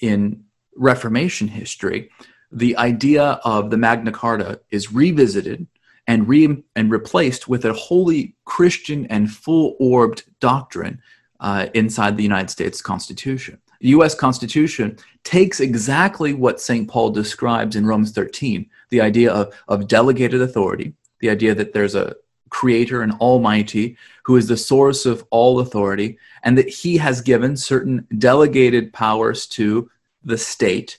in 0.00 0.44
Reformation 0.76 1.48
history, 1.48 2.10
the 2.50 2.76
idea 2.76 3.40
of 3.44 3.70
the 3.70 3.76
Magna 3.76 4.12
Carta 4.12 4.60
is 4.70 4.92
revisited 4.92 5.66
and, 6.06 6.28
re- 6.28 6.62
and 6.76 6.90
replaced 6.90 7.48
with 7.48 7.64
a 7.64 7.72
wholly 7.72 8.34
Christian 8.44 9.06
and 9.06 9.30
full 9.30 9.76
orbed 9.78 10.24
doctrine 10.40 11.00
uh, 11.40 11.66
inside 11.74 12.16
the 12.16 12.22
United 12.22 12.50
States 12.50 12.82
Constitution. 12.82 13.58
The 13.80 13.88
US 13.88 14.14
Constitution 14.14 14.96
takes 15.24 15.60
exactly 15.60 16.34
what 16.34 16.60
St. 16.60 16.88
Paul 16.88 17.10
describes 17.10 17.74
in 17.74 17.86
Romans 17.86 18.12
13 18.12 18.68
the 18.90 19.00
idea 19.00 19.32
of, 19.32 19.54
of 19.68 19.88
delegated 19.88 20.42
authority, 20.42 20.92
the 21.20 21.30
idea 21.30 21.54
that 21.54 21.72
there's 21.72 21.94
a, 21.94 22.14
creator 22.52 23.00
and 23.00 23.12
almighty, 23.12 23.96
who 24.24 24.36
is 24.36 24.46
the 24.46 24.56
source 24.56 25.06
of 25.06 25.24
all 25.30 25.60
authority, 25.60 26.18
and 26.44 26.56
that 26.56 26.68
he 26.68 26.98
has 26.98 27.22
given 27.22 27.56
certain 27.56 28.06
delegated 28.18 28.92
powers 28.92 29.46
to 29.46 29.90
the 30.24 30.38
state. 30.38 30.98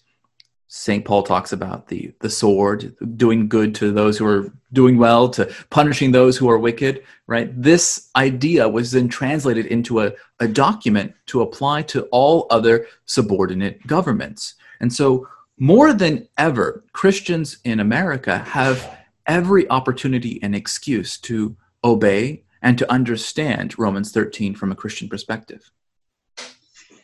St. 0.68 1.06
Paul 1.06 1.22
talks 1.22 1.54
about 1.54 1.88
the, 1.88 2.14
the 2.20 2.30
sword, 2.30 2.96
doing 3.16 3.48
good 3.48 3.76
to 3.76 3.92
those 3.92 4.18
who 4.18 4.26
are 4.26 4.52
doing 4.72 4.98
well, 4.98 5.30
to 5.30 5.54
punishing 5.70 6.12
those 6.12 6.36
who 6.36 6.50
are 6.50 6.58
wicked, 6.58 7.04
right? 7.28 7.50
This 7.62 8.10
idea 8.16 8.68
was 8.68 8.92
then 8.92 9.08
translated 9.08 9.68
into 9.68 10.02
a, 10.02 10.14
a 10.40 10.48
document 10.48 11.14
to 11.28 11.42
apply 11.42 11.84
to 11.84 12.04
all 12.06 12.48
other 12.50 12.88
subordinate 13.06 13.86
governments. 13.86 14.56
And 14.80 14.92
so, 14.92 15.28
more 15.60 15.94
than 15.94 16.28
ever, 16.40 16.84
Christians 16.94 17.60
in 17.64 17.80
America 17.80 18.40
have 18.40 18.98
every 19.28 19.70
opportunity 19.70 20.42
and 20.42 20.56
excuse 20.56 21.18
to 21.20 21.56
obey 21.84 22.44
and 22.64 22.78
to 22.78 22.92
understand 22.92 23.78
Romans 23.78 24.12
13 24.12 24.56
from 24.56 24.72
a 24.72 24.76
Christian 24.76 25.08
perspective. 25.08 25.70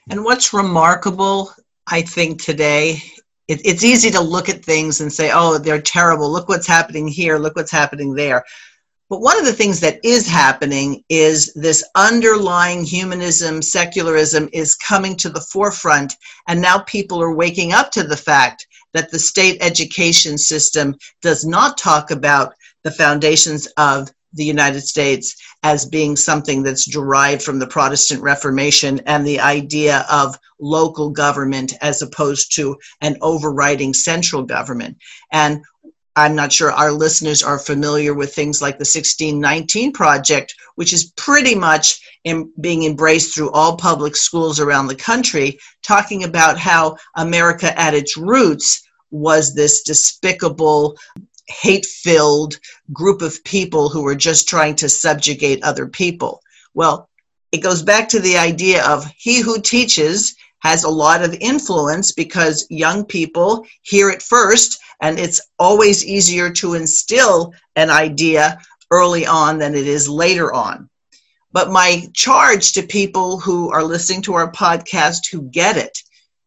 And 0.09 0.23
what's 0.23 0.53
remarkable, 0.53 1.53
I 1.89 2.01
think, 2.01 2.41
today, 2.41 3.01
it, 3.47 3.61
it's 3.65 3.83
easy 3.83 4.11
to 4.11 4.21
look 4.21 4.47
at 4.47 4.63
things 4.63 5.01
and 5.01 5.11
say, 5.11 5.31
oh, 5.33 5.57
they're 5.57 5.81
terrible. 5.81 6.31
Look 6.31 6.47
what's 6.47 6.67
happening 6.67 7.07
here. 7.07 7.37
Look 7.37 7.55
what's 7.55 7.71
happening 7.71 8.13
there. 8.13 8.43
But 9.09 9.21
one 9.21 9.39
of 9.39 9.45
the 9.45 9.53
things 9.53 9.79
that 9.79 9.99
is 10.03 10.27
happening 10.27 11.03
is 11.09 11.51
this 11.55 11.83
underlying 11.95 12.85
humanism, 12.85 13.63
secularism 13.63 14.49
is 14.53 14.75
coming 14.75 15.15
to 15.17 15.29
the 15.29 15.41
forefront. 15.41 16.15
And 16.47 16.61
now 16.61 16.79
people 16.79 17.19
are 17.21 17.33
waking 17.33 17.73
up 17.73 17.89
to 17.91 18.03
the 18.03 18.17
fact 18.17 18.67
that 18.93 19.09
the 19.09 19.17
state 19.17 19.57
education 19.61 20.37
system 20.37 20.95
does 21.23 21.43
not 21.43 21.77
talk 21.77 22.11
about 22.11 22.53
the 22.83 22.91
foundations 22.91 23.67
of 23.77 24.11
the 24.33 24.43
United 24.43 24.81
States 24.81 25.35
as 25.63 25.85
being 25.85 26.15
something 26.15 26.63
that's 26.63 26.89
derived 26.89 27.41
from 27.41 27.59
the 27.59 27.67
Protestant 27.67 28.21
Reformation 28.21 29.01
and 29.05 29.25
the 29.25 29.39
idea 29.39 30.05
of 30.09 30.37
local 30.59 31.09
government 31.09 31.73
as 31.81 32.01
opposed 32.01 32.55
to 32.55 32.77
an 33.01 33.17
overriding 33.21 33.93
central 33.93 34.43
government. 34.43 34.97
And 35.31 35.61
I'm 36.15 36.35
not 36.35 36.51
sure 36.51 36.71
our 36.71 36.91
listeners 36.91 37.41
are 37.43 37.59
familiar 37.59 38.13
with 38.13 38.33
things 38.33 38.61
like 38.61 38.75
the 38.75 38.81
1619 38.81 39.93
Project, 39.93 40.53
which 40.75 40.91
is 40.91 41.11
pretty 41.15 41.55
much 41.55 42.01
in, 42.25 42.51
being 42.59 42.83
embraced 42.83 43.33
through 43.33 43.51
all 43.51 43.77
public 43.77 44.15
schools 44.15 44.59
around 44.59 44.87
the 44.87 44.95
country, 44.95 45.57
talking 45.81 46.25
about 46.25 46.57
how 46.57 46.97
America 47.15 47.77
at 47.79 47.93
its 47.93 48.17
roots 48.17 48.83
was 49.11 49.55
this 49.55 49.81
despicable, 49.83 50.97
hate 51.49 51.85
filled 51.85 52.59
group 52.93 53.21
of 53.21 53.43
people 53.43 53.89
who 53.89 54.05
are 54.07 54.15
just 54.15 54.47
trying 54.47 54.75
to 54.75 54.89
subjugate 54.89 55.63
other 55.63 55.87
people. 55.87 56.41
Well, 56.73 57.09
it 57.51 57.63
goes 57.63 57.81
back 57.81 58.09
to 58.09 58.19
the 58.19 58.37
idea 58.37 58.85
of 58.85 59.11
he 59.17 59.41
who 59.41 59.59
teaches 59.61 60.35
has 60.59 60.83
a 60.83 60.89
lot 60.89 61.23
of 61.23 61.35
influence 61.39 62.11
because 62.11 62.67
young 62.69 63.05
people 63.05 63.65
hear 63.81 64.09
it 64.09 64.21
first 64.21 64.79
and 65.01 65.17
it's 65.17 65.41
always 65.57 66.05
easier 66.05 66.51
to 66.51 66.73
instill 66.73 67.53
an 67.75 67.89
idea 67.89 68.59
early 68.91 69.25
on 69.25 69.57
than 69.57 69.73
it 69.73 69.87
is 69.87 70.09
later 70.09 70.53
on. 70.53 70.89
But 71.51 71.71
my 71.71 72.07
charge 72.13 72.73
to 72.73 72.83
people 72.83 73.39
who 73.39 73.71
are 73.71 73.83
listening 73.83 74.21
to 74.23 74.33
our 74.35 74.51
podcast 74.51 75.31
who 75.31 75.43
get 75.43 75.77
it 75.77 75.97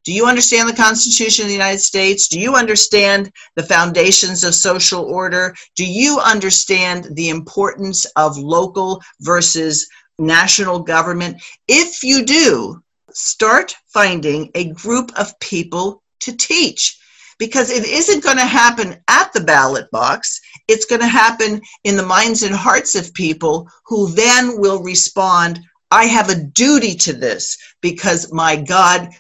do 0.04 0.12
you 0.12 0.26
understand 0.26 0.68
the 0.68 0.74
Constitution 0.74 1.44
of 1.44 1.48
the 1.48 1.54
United 1.54 1.80
States? 1.80 2.26
Do 2.26 2.40
you 2.40 2.54
understand 2.54 3.30
the 3.54 3.62
foundations 3.62 4.42
of 4.42 4.54
social 4.54 5.04
order? 5.04 5.54
Do 5.76 5.86
you 5.86 6.18
understand 6.18 7.08
the 7.12 7.28
importance 7.28 8.04
of 8.16 8.36
local 8.36 9.00
versus 9.20 9.88
national 10.18 10.80
government? 10.80 11.40
If 11.68 12.02
you 12.02 12.24
do, 12.24 12.82
start 13.12 13.76
finding 13.92 14.50
a 14.54 14.72
group 14.72 15.12
of 15.16 15.38
people 15.38 16.02
to 16.20 16.36
teach 16.36 16.98
because 17.38 17.70
it 17.70 17.84
isn't 17.84 18.24
going 18.24 18.36
to 18.36 18.46
happen 18.46 18.96
at 19.08 19.32
the 19.32 19.40
ballot 19.40 19.90
box. 19.90 20.40
It's 20.68 20.84
going 20.84 21.00
to 21.00 21.06
happen 21.06 21.60
in 21.84 21.96
the 21.96 22.06
minds 22.06 22.42
and 22.42 22.54
hearts 22.54 22.94
of 22.94 23.14
people 23.14 23.68
who 23.86 24.10
then 24.10 24.60
will 24.60 24.82
respond. 24.82 25.60
I 25.90 26.04
have 26.04 26.28
a 26.28 26.42
duty 26.42 26.94
to 26.96 27.12
this 27.12 27.56
because 27.80 28.32
my 28.32 28.56
God 28.56 29.10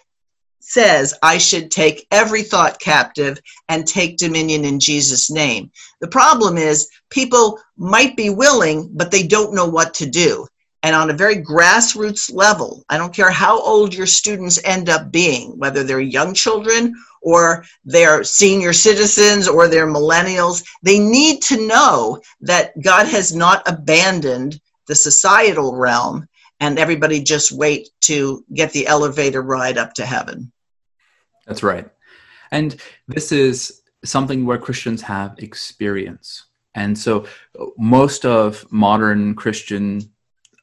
says 0.62 1.14
I 1.22 1.38
should 1.38 1.70
take 1.70 2.06
every 2.10 2.42
thought 2.42 2.80
captive 2.80 3.38
and 3.68 3.86
take 3.86 4.16
dominion 4.16 4.64
in 4.64 4.80
Jesus' 4.80 5.30
name. 5.30 5.70
The 6.00 6.08
problem 6.08 6.56
is 6.56 6.88
people 7.10 7.58
might 7.76 8.16
be 8.16 8.30
willing, 8.30 8.90
but 8.92 9.10
they 9.10 9.26
don't 9.26 9.54
know 9.54 9.66
what 9.66 9.94
to 9.94 10.06
do. 10.06 10.46
And 10.84 10.96
on 10.96 11.10
a 11.10 11.14
very 11.14 11.36
grassroots 11.36 12.32
level, 12.32 12.84
I 12.88 12.98
don't 12.98 13.14
care 13.14 13.30
how 13.30 13.60
old 13.60 13.94
your 13.94 14.06
students 14.06 14.60
end 14.64 14.88
up 14.88 15.12
being, 15.12 15.56
whether 15.58 15.84
they're 15.84 16.00
young 16.00 16.34
children 16.34 16.94
or 17.22 17.64
they're 17.84 18.24
senior 18.24 18.72
citizens 18.72 19.46
or 19.46 19.68
they're 19.68 19.86
millennials, 19.86 20.64
they 20.82 20.98
need 20.98 21.40
to 21.42 21.66
know 21.68 22.20
that 22.40 22.80
God 22.82 23.06
has 23.06 23.32
not 23.34 23.62
abandoned 23.66 24.60
the 24.88 24.94
societal 24.94 25.76
realm 25.76 26.26
and 26.62 26.78
everybody 26.78 27.20
just 27.20 27.50
wait 27.50 27.90
to 28.02 28.44
get 28.54 28.70
the 28.70 28.86
elevator 28.86 29.42
ride 29.42 29.76
up 29.76 29.94
to 29.94 30.06
heaven. 30.06 30.52
That's 31.44 31.64
right. 31.64 31.88
And 32.52 32.76
this 33.08 33.32
is 33.32 33.82
something 34.04 34.46
where 34.46 34.58
Christians 34.58 35.02
have 35.02 35.34
experience. 35.38 36.44
And 36.76 36.96
so 36.96 37.26
most 37.76 38.24
of 38.24 38.64
modern 38.70 39.34
Christian 39.34 40.08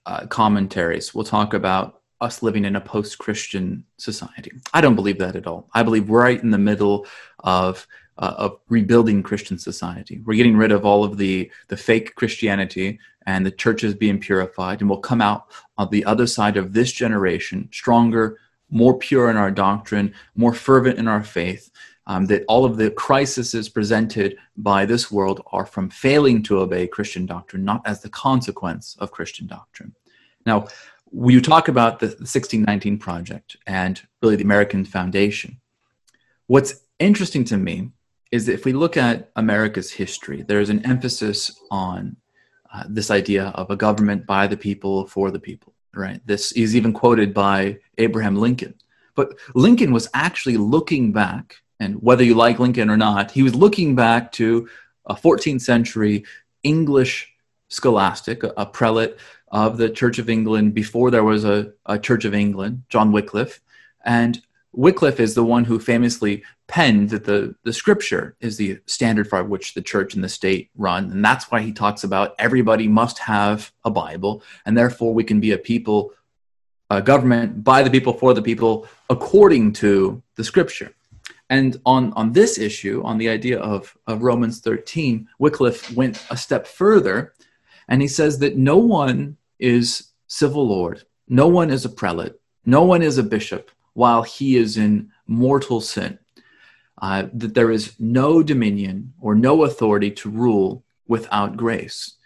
uh, 0.05 0.25
commentaries 0.27 1.13
will 1.13 1.25
talk 1.25 1.53
about 1.53 2.01
us 2.21 2.41
living 2.41 2.63
in 2.63 2.77
a 2.77 2.81
post 2.81 3.17
Christian 3.17 3.83
society. 3.97 4.51
I 4.73 4.79
don't 4.79 4.95
believe 4.95 5.17
that 5.19 5.35
at 5.35 5.47
all. 5.47 5.69
I 5.73 5.83
believe 5.83 6.07
we're 6.07 6.23
right 6.23 6.41
in 6.41 6.51
the 6.51 6.57
middle 6.57 7.07
of, 7.39 7.85
uh, 8.17 8.35
of 8.37 8.59
rebuilding 8.69 9.21
Christian 9.21 9.57
society. 9.57 10.21
We're 10.25 10.37
getting 10.37 10.57
rid 10.57 10.71
of 10.71 10.85
all 10.85 11.03
of 11.03 11.17
the, 11.17 11.51
the 11.67 11.77
fake 11.77 12.15
Christianity 12.15 12.99
and 13.29 13.45
the 13.45 13.51
church 13.51 13.83
is 13.83 13.93
being 13.93 14.19
purified, 14.19 14.81
and 14.81 14.89
we'll 14.89 14.99
come 15.11 15.21
out 15.21 15.45
on 15.77 15.87
the 15.91 16.03
other 16.05 16.25
side 16.25 16.57
of 16.57 16.73
this 16.73 16.91
generation 16.91 17.69
stronger, 17.71 18.39
more 18.71 18.97
pure 18.97 19.29
in 19.29 19.37
our 19.37 19.51
doctrine, 19.51 20.11
more 20.35 20.53
fervent 20.53 20.97
in 20.97 21.07
our 21.07 21.23
faith, 21.23 21.69
um, 22.07 22.25
that 22.25 22.43
all 22.47 22.65
of 22.65 22.77
the 22.77 22.89
crises 22.89 23.69
presented 23.69 24.35
by 24.57 24.83
this 24.83 25.11
world 25.11 25.43
are 25.51 25.67
from 25.67 25.91
failing 25.91 26.41
to 26.41 26.57
obey 26.57 26.87
Christian 26.87 27.27
doctrine, 27.27 27.63
not 27.63 27.83
as 27.85 28.01
the 28.01 28.09
consequence 28.09 28.97
of 28.99 29.11
Christian 29.11 29.45
doctrine. 29.45 29.93
Now, 30.47 30.67
when 31.05 31.35
you 31.35 31.41
talk 31.41 31.67
about 31.67 31.99
the 31.99 32.07
1619 32.07 32.97
Project 32.97 33.57
and 33.67 34.01
really 34.23 34.37
the 34.37 34.43
American 34.43 34.85
Foundation, 34.85 35.61
what's 36.47 36.81
interesting 36.97 37.43
to 37.45 37.57
me 37.57 37.91
is 38.31 38.47
that 38.47 38.53
if 38.53 38.65
we 38.65 38.73
look 38.73 38.97
at 38.97 39.29
America's 39.35 39.91
history, 39.91 40.41
there's 40.41 40.71
an 40.71 40.83
emphasis 40.83 41.59
on 41.69 42.17
uh, 42.73 42.83
this 42.87 43.09
idea 43.11 43.47
of 43.55 43.69
a 43.71 43.75
government 43.75 44.25
by 44.25 44.47
the 44.47 44.57
people, 44.57 45.07
for 45.07 45.31
the 45.31 45.39
people 45.39 45.73
right? 45.93 46.21
This 46.25 46.51
is 46.53 46.75
even 46.75 46.93
quoted 46.93 47.33
by 47.33 47.79
Abraham 47.97 48.35
Lincoln. 48.35 48.75
But 49.15 49.37
Lincoln 49.53 49.91
was 49.91 50.09
actually 50.13 50.57
looking 50.57 51.11
back, 51.11 51.57
and 51.79 52.01
whether 52.01 52.23
you 52.23 52.35
like 52.35 52.59
Lincoln 52.59 52.89
or 52.89 52.97
not, 52.97 53.31
he 53.31 53.43
was 53.43 53.55
looking 53.55 53.95
back 53.95 54.31
to 54.33 54.69
a 55.05 55.15
14th 55.15 55.61
century 55.61 56.23
English 56.63 57.33
scholastic, 57.67 58.43
a, 58.43 58.53
a 58.57 58.65
prelate 58.65 59.17
of 59.51 59.77
the 59.77 59.89
Church 59.89 60.19
of 60.19 60.29
England 60.29 60.73
before 60.73 61.11
there 61.11 61.23
was 61.23 61.43
a, 61.43 61.73
a 61.85 61.97
Church 61.97 62.25
of 62.25 62.33
England, 62.33 62.83
John 62.89 63.11
Wycliffe. 63.11 63.61
And 64.05 64.41
Wycliffe 64.71 65.19
is 65.19 65.33
the 65.33 65.43
one 65.43 65.65
who 65.65 65.79
famously 65.79 66.43
penned 66.67 67.09
that 67.09 67.25
the, 67.25 67.55
the 67.63 67.73
scripture 67.73 68.35
is 68.39 68.57
the 68.57 68.79
standard 68.85 69.29
by 69.29 69.41
which 69.41 69.73
the 69.73 69.81
church 69.81 70.13
and 70.13 70.23
the 70.23 70.29
state 70.29 70.69
run. 70.75 71.11
And 71.11 71.25
that's 71.25 71.49
why 71.49 71.61
he 71.61 71.73
talks 71.73 72.03
about 72.03 72.35
everybody 72.37 72.87
must 72.87 73.17
have 73.19 73.71
a 73.83 73.89
Bible, 73.89 74.43
and 74.65 74.77
therefore 74.77 75.13
we 75.13 75.23
can 75.23 75.39
be 75.39 75.51
a 75.51 75.57
people, 75.57 76.13
a 76.89 77.01
government 77.01 77.63
by 77.63 77.81
the 77.81 77.89
people, 77.89 78.13
for 78.13 78.33
the 78.33 78.41
people, 78.41 78.87
according 79.09 79.73
to 79.73 80.21
the 80.35 80.43
scripture. 80.43 80.93
And 81.49 81.81
on, 81.83 82.13
on 82.13 82.31
this 82.31 82.59
issue, 82.59 83.01
on 83.03 83.17
the 83.17 83.29
idea 83.29 83.59
of, 83.59 83.97
of 84.05 84.21
Romans 84.21 84.59
13, 84.59 85.27
Wycliffe 85.39 85.91
went 85.93 86.23
a 86.29 86.37
step 86.37 86.67
further, 86.67 87.33
and 87.87 88.03
he 88.03 88.07
says 88.07 88.37
that 88.39 88.55
no 88.55 88.77
one 88.77 89.37
is 89.57 90.11
civil 90.27 90.67
lord, 90.67 91.03
no 91.27 91.47
one 91.47 91.71
is 91.71 91.85
a 91.85 91.89
prelate, 91.89 92.39
no 92.67 92.83
one 92.83 93.01
is 93.01 93.17
a 93.17 93.23
bishop 93.23 93.71
while 93.93 94.23
he 94.23 94.57
is 94.57 94.77
in 94.77 95.11
mortal 95.27 95.81
sin. 95.81 96.19
Uh, 97.01 97.27
that 97.33 97.53
there 97.53 97.71
is 97.71 97.93
no 97.97 98.43
dominion 98.43 99.13
or 99.21 99.33
no 99.33 99.63
authority 99.63 100.11
to 100.11 100.29
rule 100.29 100.83
without 101.07 101.55
grace. 101.55 102.17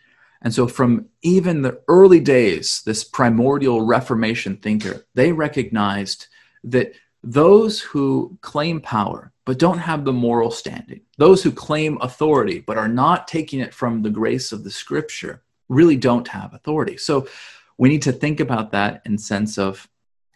And 0.41 0.53
so, 0.53 0.67
from 0.67 1.07
even 1.21 1.61
the 1.61 1.79
early 1.87 2.19
days, 2.19 2.81
this 2.83 3.03
primordial 3.03 3.81
Reformation 3.85 4.57
thinker, 4.57 5.05
they 5.13 5.31
recognized 5.31 6.27
that 6.63 6.93
those 7.23 7.79
who 7.79 8.37
claim 8.41 8.81
power 8.81 9.31
but 9.45 9.59
don't 9.59 9.77
have 9.77 10.05
the 10.05 10.13
moral 10.13 10.51
standing, 10.51 11.01
those 11.17 11.43
who 11.43 11.51
claim 11.51 11.97
authority 12.01 12.59
but 12.59 12.77
are 12.77 12.87
not 12.87 13.27
taking 13.27 13.59
it 13.59 13.73
from 13.73 14.01
the 14.01 14.09
grace 14.09 14.51
of 14.51 14.63
the 14.63 14.71
scripture, 14.71 15.43
really 15.69 15.97
don't 15.97 16.27
have 16.27 16.53
authority. 16.53 16.97
So 16.97 17.27
we 17.77 17.89
need 17.89 18.01
to 18.03 18.11
think 18.11 18.39
about 18.39 18.71
that 18.71 19.01
in 19.05 19.17
sense 19.17 19.57
of 19.57 19.87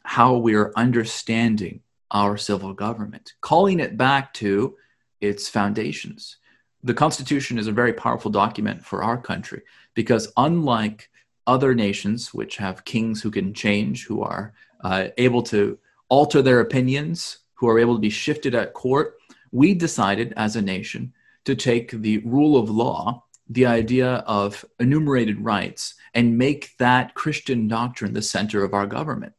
how 0.07 0.37
we 0.37 0.55
are 0.55 0.71
understanding 0.77 1.81
our 2.11 2.37
civil 2.37 2.73
government, 2.73 3.33
calling 3.41 3.81
it 3.81 3.97
back 3.97 4.33
to 4.33 4.73
its 5.19 5.49
foundations. 5.49 6.37
The 6.81 6.93
Constitution 6.93 7.59
is 7.59 7.67
a 7.67 7.73
very 7.73 7.91
powerful 7.91 8.31
document 8.31 8.85
for 8.85 9.03
our 9.03 9.17
country 9.17 9.63
because, 9.95 10.31
unlike 10.37 11.09
other 11.45 11.75
nations 11.75 12.33
which 12.33 12.55
have 12.55 12.85
kings 12.85 13.21
who 13.21 13.29
can 13.29 13.53
change, 13.53 14.05
who 14.05 14.21
are 14.21 14.53
uh, 14.81 15.09
able 15.17 15.43
to 15.43 15.77
alter 16.07 16.41
their 16.41 16.61
opinions, 16.61 17.39
who 17.55 17.67
are 17.67 17.77
able 17.77 17.95
to 17.95 17.99
be 17.99 18.09
shifted 18.09 18.55
at 18.55 18.73
court, 18.73 19.17
we 19.51 19.73
decided 19.73 20.33
as 20.37 20.55
a 20.55 20.61
nation 20.61 21.11
to 21.43 21.53
take 21.53 21.91
the 21.91 22.19
rule 22.19 22.55
of 22.55 22.69
law, 22.69 23.25
the 23.49 23.65
idea 23.65 24.23
of 24.25 24.63
enumerated 24.79 25.43
rights, 25.43 25.95
and 26.13 26.37
make 26.37 26.77
that 26.77 27.13
Christian 27.13 27.67
doctrine 27.67 28.13
the 28.13 28.21
center 28.21 28.63
of 28.63 28.73
our 28.73 28.87
government. 28.87 29.33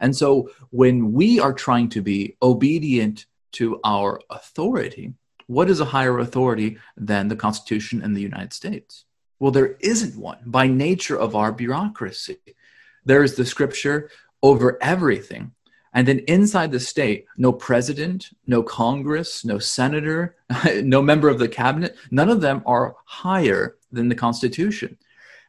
And 0.00 0.16
so 0.16 0.50
when 0.70 1.12
we 1.12 1.40
are 1.40 1.52
trying 1.52 1.88
to 1.90 2.02
be 2.02 2.36
obedient 2.42 3.26
to 3.52 3.80
our 3.84 4.20
authority, 4.30 5.14
what 5.46 5.70
is 5.70 5.80
a 5.80 5.84
higher 5.84 6.18
authority 6.18 6.78
than 6.96 7.28
the 7.28 7.36
Constitution 7.36 8.02
and 8.02 8.16
the 8.16 8.22
United 8.22 8.52
States? 8.52 9.04
Well, 9.38 9.52
there 9.52 9.76
isn't 9.80 10.16
one 10.16 10.38
by 10.46 10.66
nature 10.66 11.18
of 11.18 11.36
our 11.36 11.52
bureaucracy. 11.52 12.38
There 13.04 13.22
is 13.22 13.34
the 13.34 13.44
scripture 13.44 14.10
over 14.42 14.78
everything. 14.82 15.52
And 15.92 16.08
then 16.08 16.20
inside 16.20 16.72
the 16.72 16.80
state, 16.80 17.26
no 17.36 17.52
president, 17.52 18.30
no 18.46 18.62
Congress, 18.62 19.44
no 19.44 19.60
senator, 19.60 20.36
no 20.82 21.00
member 21.00 21.28
of 21.28 21.38
the 21.38 21.48
cabinet, 21.48 21.96
none 22.10 22.28
of 22.28 22.40
them 22.40 22.62
are 22.66 22.96
higher 23.04 23.76
than 23.92 24.08
the 24.08 24.14
Constitution. 24.14 24.98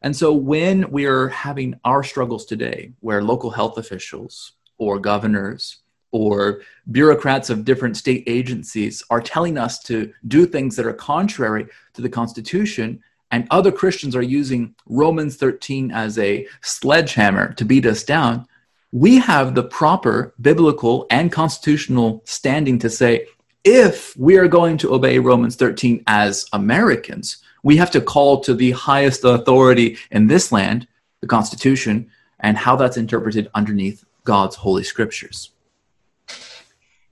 And 0.05 0.15
so 0.15 0.31
when 0.31 0.91
we 0.91 1.05
are 1.07 1.29
having 1.29 1.79
our 1.83 2.03
struggles 2.03 2.45
today, 2.45 2.91
where 2.99 3.23
local 3.23 3.49
health 3.49 3.79
officials 3.79 4.51
or 4.77 4.99
governors 4.99 5.77
or 6.11 6.61
bureaucrats 6.91 7.49
of 7.49 7.65
different 7.65 7.97
state 7.97 8.23
agencies 8.27 9.01
are 9.09 9.19
telling 9.19 9.57
us 9.57 9.79
to 9.79 10.13
do 10.27 10.45
things 10.45 10.75
that 10.75 10.85
are 10.85 10.93
contrary 10.93 11.65
to 11.95 12.03
the 12.03 12.07
Constitution, 12.07 13.01
and 13.31 13.47
other 13.49 13.71
Christians 13.71 14.15
are 14.15 14.21
using 14.21 14.75
Romans 14.85 15.37
13 15.37 15.89
as 15.89 16.19
a 16.19 16.47
sledgehammer 16.61 17.53
to 17.53 17.65
beat 17.65 17.87
us 17.87 18.03
down, 18.03 18.45
we 18.91 19.17
have 19.17 19.55
the 19.55 19.63
proper 19.63 20.35
biblical 20.39 21.07
and 21.09 21.31
constitutional 21.31 22.21
standing 22.25 22.77
to 22.77 22.91
say, 22.91 23.25
if 23.63 24.15
we 24.17 24.37
are 24.37 24.47
going 24.47 24.77
to 24.77 24.93
obey 24.93 25.17
Romans 25.17 25.55
13 25.55 26.03
as 26.05 26.45
Americans, 26.53 27.37
we 27.65 27.77
have 27.77 27.89
to 27.89 27.99
call 27.99 28.41
to 28.41 28.53
the 28.53 28.71
highest 28.71 29.25
authority 29.25 29.97
in 30.11 30.27
this 30.27 30.51
land, 30.51 30.87
the 31.21 31.27
Constitution, 31.27 32.11
and 32.39 32.55
how 32.55 32.75
that's 32.75 32.95
interpreted 32.95 33.49
underneath 33.55 34.05
God's 34.23 34.55
holy 34.55 34.83
scriptures. 34.83 35.49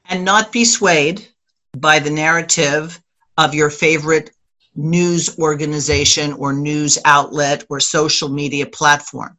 And 0.06 0.24
not 0.24 0.52
be 0.52 0.64
swayed 0.64 1.28
by 1.76 1.98
the 1.98 2.12
narrative 2.12 3.02
of 3.40 3.56
your 3.56 3.72
favorite 3.72 4.30
news 4.76 5.40
organization 5.40 6.34
or 6.34 6.54
news 6.54 7.00
outlet 7.04 7.66
or 7.68 7.80
social 7.80 8.30
media 8.30 8.68
platform. 8.68 9.36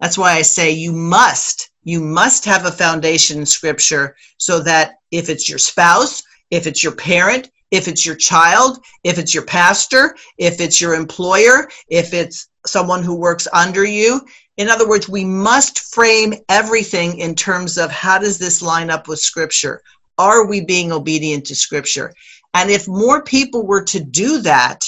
That's 0.00 0.18
why 0.18 0.32
I 0.32 0.42
say 0.42 0.72
you 0.72 0.90
must, 0.90 1.70
you 1.84 2.00
must 2.00 2.44
have 2.46 2.66
a 2.66 2.72
foundation 2.72 3.38
in 3.38 3.46
scripture 3.46 4.16
so 4.38 4.58
that 4.64 4.94
if 5.12 5.28
it's 5.28 5.48
your 5.48 5.58
spouse, 5.60 6.24
if 6.50 6.66
it's 6.66 6.82
your 6.82 6.96
parent, 6.96 7.50
if 7.70 7.88
it's 7.88 8.04
your 8.04 8.16
child, 8.16 8.78
if 9.04 9.18
it's 9.18 9.34
your 9.34 9.44
pastor, 9.44 10.16
if 10.38 10.60
it's 10.60 10.80
your 10.80 10.94
employer, 10.94 11.68
if 11.88 12.12
it's 12.12 12.48
someone 12.66 13.02
who 13.02 13.14
works 13.14 13.48
under 13.52 13.84
you. 13.84 14.20
In 14.56 14.68
other 14.68 14.88
words, 14.88 15.08
we 15.08 15.24
must 15.24 15.94
frame 15.94 16.34
everything 16.48 17.18
in 17.18 17.34
terms 17.34 17.78
of 17.78 17.90
how 17.90 18.18
does 18.18 18.38
this 18.38 18.60
line 18.60 18.90
up 18.90 19.08
with 19.08 19.18
Scripture? 19.18 19.80
Are 20.18 20.46
we 20.46 20.60
being 20.60 20.92
obedient 20.92 21.46
to 21.46 21.54
Scripture? 21.54 22.12
And 22.52 22.70
if 22.70 22.86
more 22.86 23.22
people 23.22 23.66
were 23.66 23.84
to 23.84 24.00
do 24.00 24.42
that, 24.42 24.84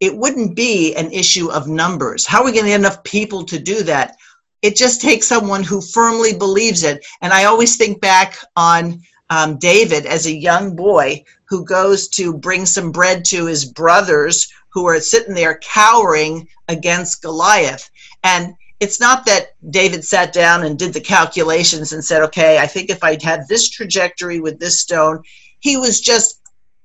it 0.00 0.16
wouldn't 0.16 0.54
be 0.54 0.94
an 0.94 1.10
issue 1.12 1.50
of 1.50 1.66
numbers. 1.66 2.24
How 2.24 2.40
are 2.40 2.44
we 2.44 2.52
going 2.52 2.64
to 2.64 2.70
get 2.70 2.80
enough 2.80 3.02
people 3.02 3.44
to 3.44 3.58
do 3.58 3.82
that? 3.82 4.14
It 4.62 4.76
just 4.76 5.00
takes 5.00 5.26
someone 5.26 5.64
who 5.64 5.80
firmly 5.80 6.36
believes 6.36 6.82
it. 6.82 7.04
And 7.20 7.32
I 7.32 7.44
always 7.44 7.76
think 7.76 8.00
back 8.00 8.38
on 8.56 9.02
um, 9.30 9.58
David 9.58 10.06
as 10.06 10.26
a 10.26 10.36
young 10.36 10.74
boy 10.74 11.24
who 11.48 11.64
goes 11.64 12.08
to 12.08 12.32
bring 12.32 12.66
some 12.66 12.92
bread 12.92 13.24
to 13.26 13.46
his 13.46 13.64
brothers 13.64 14.50
who 14.70 14.86
are 14.86 15.00
sitting 15.00 15.34
there 15.34 15.58
cowering 15.62 16.48
against 16.68 17.22
Goliath. 17.22 17.90
And 18.22 18.54
it's 18.80 19.00
not 19.00 19.26
that 19.26 19.54
David 19.70 20.04
sat 20.04 20.32
down 20.32 20.64
and 20.64 20.78
did 20.78 20.92
the 20.92 21.00
calculations 21.00 21.92
and 21.92 22.04
said, 22.04 22.22
okay, 22.22 22.58
I 22.58 22.66
think 22.66 22.90
if 22.90 23.02
I 23.02 23.18
had 23.22 23.48
this 23.48 23.68
trajectory 23.68 24.40
with 24.40 24.60
this 24.60 24.80
stone, 24.80 25.22
he 25.60 25.76
was 25.76 26.00
just 26.00 26.40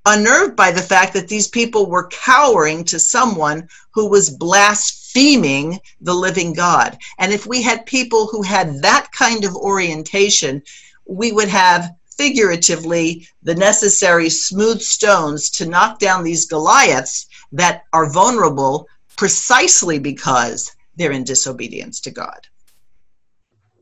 unnerved 0.05 0.55
by 0.55 0.71
the 0.71 0.81
fact 0.81 1.13
that 1.13 1.27
these 1.27 1.47
people 1.47 1.89
were 1.89 2.07
cowering 2.07 2.83
to 2.83 2.99
someone 2.99 3.67
who 3.93 4.09
was 4.09 4.29
blaspheming 4.29 5.79
the 6.01 6.13
living 6.13 6.53
God. 6.53 6.97
And 7.19 7.31
if 7.31 7.45
we 7.45 7.61
had 7.61 7.85
people 7.85 8.27
who 8.27 8.41
had 8.41 8.81
that 8.81 9.11
kind 9.11 9.45
of 9.45 9.55
orientation, 9.55 10.61
we 11.05 11.31
would 11.31 11.47
have 11.47 11.91
figuratively 12.17 13.27
the 13.43 13.55
necessary 13.55 14.29
smooth 14.29 14.81
stones 14.81 15.49
to 15.51 15.67
knock 15.67 15.99
down 15.99 16.23
these 16.23 16.45
Goliaths 16.45 17.27
that 17.51 17.83
are 17.93 18.11
vulnerable 18.11 18.87
precisely 19.15 19.99
because 19.99 20.75
they're 20.95 21.11
in 21.11 21.23
disobedience 21.23 21.99
to 22.01 22.11
God. 22.11 22.47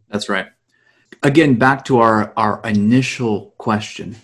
That's 0.10 0.30
right. 0.30 0.48
Again, 1.24 1.56
back 1.56 1.86
to 1.86 2.00
our, 2.00 2.34
our 2.36 2.62
initial 2.64 3.54
question 3.58 4.16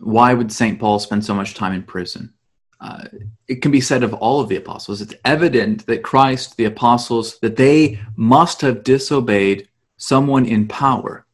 why 0.00 0.32
would 0.32 0.52
St. 0.52 0.78
Paul 0.78 0.98
spend 0.98 1.24
so 1.24 1.34
much 1.34 1.54
time 1.54 1.72
in 1.72 1.82
prison? 1.82 2.32
Uh, 2.80 3.06
it 3.48 3.60
can 3.62 3.72
be 3.72 3.80
said 3.80 4.04
of 4.04 4.14
all 4.14 4.40
of 4.40 4.48
the 4.48 4.56
apostles. 4.56 5.00
It's 5.00 5.14
evident 5.24 5.86
that 5.86 6.04
Christ, 6.04 6.56
the 6.56 6.66
apostles, 6.66 7.38
that 7.40 7.56
they 7.56 7.98
must 8.14 8.60
have 8.60 8.84
disobeyed 8.84 9.68
someone 9.96 10.46
in 10.46 10.68
power 10.68 11.26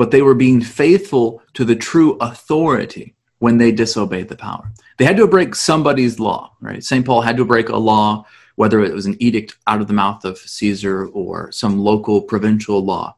but 0.00 0.10
they 0.10 0.22
were 0.22 0.34
being 0.34 0.62
faithful 0.62 1.42
to 1.52 1.62
the 1.62 1.76
true 1.76 2.16
authority 2.22 3.14
when 3.38 3.58
they 3.58 3.70
disobeyed 3.70 4.30
the 4.30 4.34
power. 4.34 4.72
They 4.96 5.04
had 5.04 5.18
to 5.18 5.26
break 5.26 5.54
somebody's 5.54 6.18
law, 6.18 6.56
right? 6.62 6.82
St. 6.82 7.04
Paul 7.04 7.20
had 7.20 7.36
to 7.36 7.44
break 7.44 7.68
a 7.68 7.76
law, 7.76 8.24
whether 8.54 8.82
it 8.82 8.94
was 8.94 9.04
an 9.04 9.22
edict 9.22 9.58
out 9.66 9.82
of 9.82 9.88
the 9.88 9.92
mouth 9.92 10.24
of 10.24 10.38
Caesar 10.38 11.08
or 11.08 11.52
some 11.52 11.78
local 11.78 12.22
provincial 12.22 12.82
law. 12.82 13.14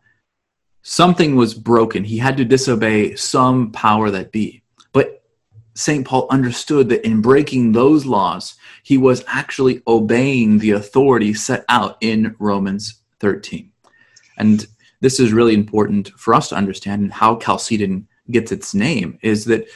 Something 0.82 1.36
was 1.36 1.54
broken. 1.54 2.02
He 2.02 2.18
had 2.18 2.36
to 2.38 2.44
disobey 2.44 3.14
some 3.14 3.70
power 3.70 4.10
that 4.10 4.32
be. 4.32 4.64
But 4.92 5.22
St. 5.74 6.04
Paul 6.04 6.26
understood 6.30 6.88
that 6.88 7.06
in 7.06 7.22
breaking 7.22 7.70
those 7.70 8.06
laws, 8.06 8.56
he 8.82 8.98
was 8.98 9.22
actually 9.28 9.82
obeying 9.86 10.58
the 10.58 10.72
authority 10.72 11.32
set 11.32 11.64
out 11.68 11.96
in 12.00 12.34
Romans 12.40 13.02
13. 13.20 13.70
And 14.36 14.66
this 15.02 15.18
is 15.18 15.32
really 15.32 15.52
important 15.52 16.08
for 16.16 16.32
us 16.32 16.48
to 16.48 16.54
understand 16.54 17.02
and 17.02 17.12
how 17.12 17.36
Chalcedon 17.36 18.06
gets 18.30 18.52
its 18.52 18.72
name 18.72 19.18
is 19.20 19.44
that 19.46 19.66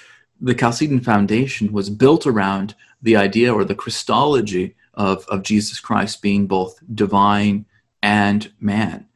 the 0.41 0.55
Chalcedon 0.55 1.01
Foundation 1.01 1.73
was 1.73 1.91
built 1.91 2.29
around 2.29 2.77
the 3.03 3.17
idea 3.17 3.53
or 3.53 3.65
the 3.65 3.75
Christology 3.75 4.77
of, 4.95 5.27
of 5.27 5.43
Jesus 5.43 5.81
Christ 5.81 6.23
being 6.23 6.47
both 6.47 6.79
divine 6.95 7.67
and 8.03 8.53
man. 8.61 9.09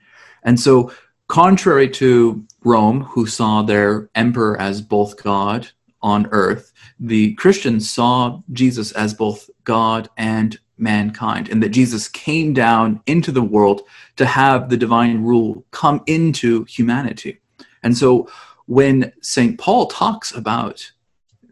And 0.43 0.59
so, 0.59 0.93
contrary 1.29 1.89
to 1.91 2.45
Rome, 2.65 3.03
who 3.03 3.27
saw 3.27 3.63
their 3.63 4.11
emperor 4.17 4.61
as 4.61 4.83
both 4.83 5.23
God 5.23 5.69
on 6.03 6.27
earth, 6.33 6.73
the 6.99 7.35
Christians 7.35 7.89
saw 7.89 8.43
Jesus 8.53 8.91
as 8.93 9.15
both 9.15 9.49
God 9.63 10.09
and 10.17 10.59
mankind, 10.81 11.49
and 11.49 11.63
that 11.63 11.71
Jesus 11.71 12.09
came 12.09 12.53
down 12.53 13.01
into 13.07 13.31
the 13.31 13.43
world 13.43 13.83
to 14.17 14.27
have 14.27 14.69
the 14.69 14.77
divine 14.77 15.23
rule 15.23 15.65
come 15.71 16.03
into 16.07 16.65
humanity. 16.65 17.41
And 17.83 17.97
so 17.97 18.29
when 18.67 19.13
St. 19.21 19.59
Paul 19.59 19.87
talks 19.87 20.33
about 20.33 20.91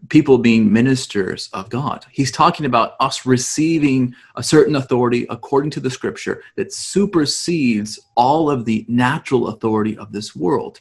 people 0.09 0.39
being 0.39 0.73
ministers 0.73 1.51
of 1.53 1.69
God, 1.69 2.07
he's 2.11 2.33
talking 2.33 2.65
about 2.65 2.95
us 3.01 3.27
receiving 3.27 4.15
a 4.37 4.43
certain 4.43 4.77
authority 4.77 5.27
according 5.29 5.71
to 5.73 5.81
the 5.81 5.91
scripture 5.91 6.43
that 6.57 6.73
supersedes 6.73 7.99
all 8.15 8.51
of 8.51 8.65
the 8.65 8.87
natural 8.89 9.49
authority 9.49 9.99
of 9.99 10.13
this 10.13 10.37
world. 10.37 10.81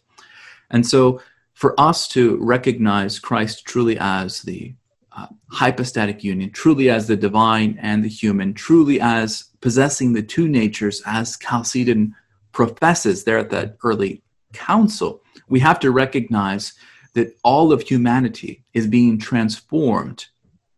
And 0.70 0.86
so 0.86 1.22
for 1.54 1.80
us 1.80 2.08
to 2.10 2.38
recognize 2.40 3.18
Christ 3.18 3.66
truly 3.66 3.98
as 4.00 4.44
the 4.44 4.76
uh, 5.18 5.28
hypostatic 5.50 6.24
union, 6.24 6.52
truly 6.52 6.90
as 6.90 7.08
the 7.08 7.18
divine 7.18 7.78
and 7.82 8.04
the 8.04 8.10
human, 8.10 8.54
truly 8.54 9.02
as 9.02 9.46
possessing 9.62 10.14
the 10.14 10.22
two 10.22 10.48
natures, 10.48 11.02
as 11.06 11.38
Chalcedon 11.38 12.14
professes 12.52 13.24
there 13.24 13.40
at 13.40 13.50
that 13.50 13.78
early 13.84 14.22
council, 14.54 15.24
we 15.50 15.60
have 15.60 15.80
to 15.80 15.92
recognize 15.92 16.74
that 17.14 17.36
all 17.44 17.74
of 17.74 17.82
humanity 17.82 18.64
is 18.74 18.86
being 18.86 19.18
transformed 19.18 20.28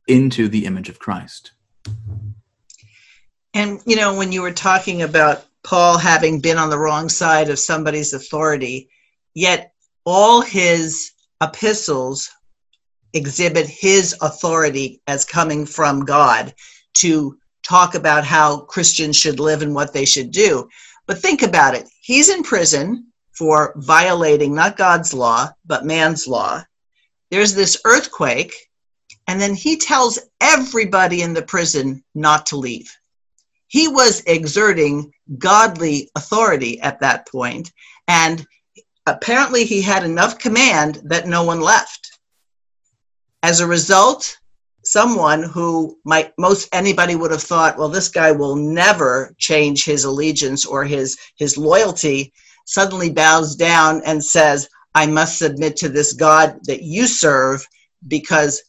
into 0.08 0.48
the 0.48 0.66
image 0.66 0.90
of 0.90 1.00
Christ. 1.00 1.52
And, 3.54 3.82
you 3.86 3.96
know, 3.96 4.16
when 4.16 4.32
you 4.32 4.42
were 4.42 4.54
talking 4.54 5.02
about 5.02 5.46
Paul 5.64 5.98
having 5.98 6.40
been 6.40 6.58
on 6.58 6.70
the 6.70 6.80
wrong 6.80 7.10
side 7.10 7.50
of 7.50 7.60
somebody's 7.60 8.14
authority, 8.14 8.90
yet 9.34 9.74
all 10.06 10.42
his 10.42 11.12
epistles 11.42 12.30
exhibit 13.14 13.68
his 13.68 14.16
authority 14.22 15.02
as 15.08 15.26
coming 15.26 15.66
from 15.66 16.06
God 16.06 16.54
to 16.96 17.38
talk 17.64 17.96
about 17.96 18.24
how 18.24 18.62
Christians 18.62 19.16
should 19.16 19.40
live 19.40 19.62
and 19.62 19.76
what 19.76 19.94
they 19.94 20.06
should 20.06 20.32
do. 20.32 20.68
But 21.08 21.20
think 21.20 21.42
about 21.42 21.76
it. 21.76 21.88
He's 22.02 22.30
in 22.30 22.44
prison 22.44 23.08
for 23.32 23.74
violating 23.78 24.54
not 24.54 24.78
God's 24.78 25.14
law, 25.14 25.50
but 25.66 25.86
man's 25.86 26.28
law. 26.28 26.64
There's 27.32 27.54
this 27.54 27.80
earthquake, 27.86 28.54
and 29.28 29.40
then 29.40 29.54
he 29.54 29.78
tells 29.78 30.20
everybody 30.42 31.22
in 31.22 31.34
the 31.34 31.42
prison 31.42 32.04
not 32.16 32.46
to 32.48 32.58
leave. 32.58 32.92
He 33.68 33.88
was 33.88 34.24
exerting 34.26 35.14
godly 35.38 36.10
authority 36.16 36.82
at 36.82 37.00
that 37.02 37.28
point, 37.28 37.72
and 38.08 38.46
apparently 39.06 39.64
he 39.64 39.82
had 39.82 40.04
enough 40.04 40.40
command 40.40 41.02
that 41.06 41.28
no 41.28 41.44
one 41.44 41.62
left. 41.62 41.99
As 43.42 43.60
a 43.60 43.68
result, 43.68 44.38
someone 44.84 45.44
who 45.44 45.98
might 46.06 46.32
most 46.38 46.70
anybody 46.72 47.16
would 47.16 47.32
have 47.32 47.44
thought 47.44 47.78
well 47.78 47.90
this 47.90 48.08
guy 48.08 48.32
will 48.32 48.56
never 48.56 49.36
change 49.38 49.84
his 49.84 50.04
allegiance 50.06 50.66
or 50.66 50.86
his 50.86 51.18
his 51.36 51.58
loyalty 51.58 52.32
suddenly 52.66 53.10
bows 53.10 53.56
down 53.56 54.02
and 54.06 54.24
says 54.24 54.70
i 54.96 55.06
must 55.06 55.38
submit 55.38 55.76
to 55.76 55.90
this 55.90 56.14
god 56.14 56.58
that 56.64 56.82
you 56.82 57.08
serve 57.08 57.66
because 58.08 58.64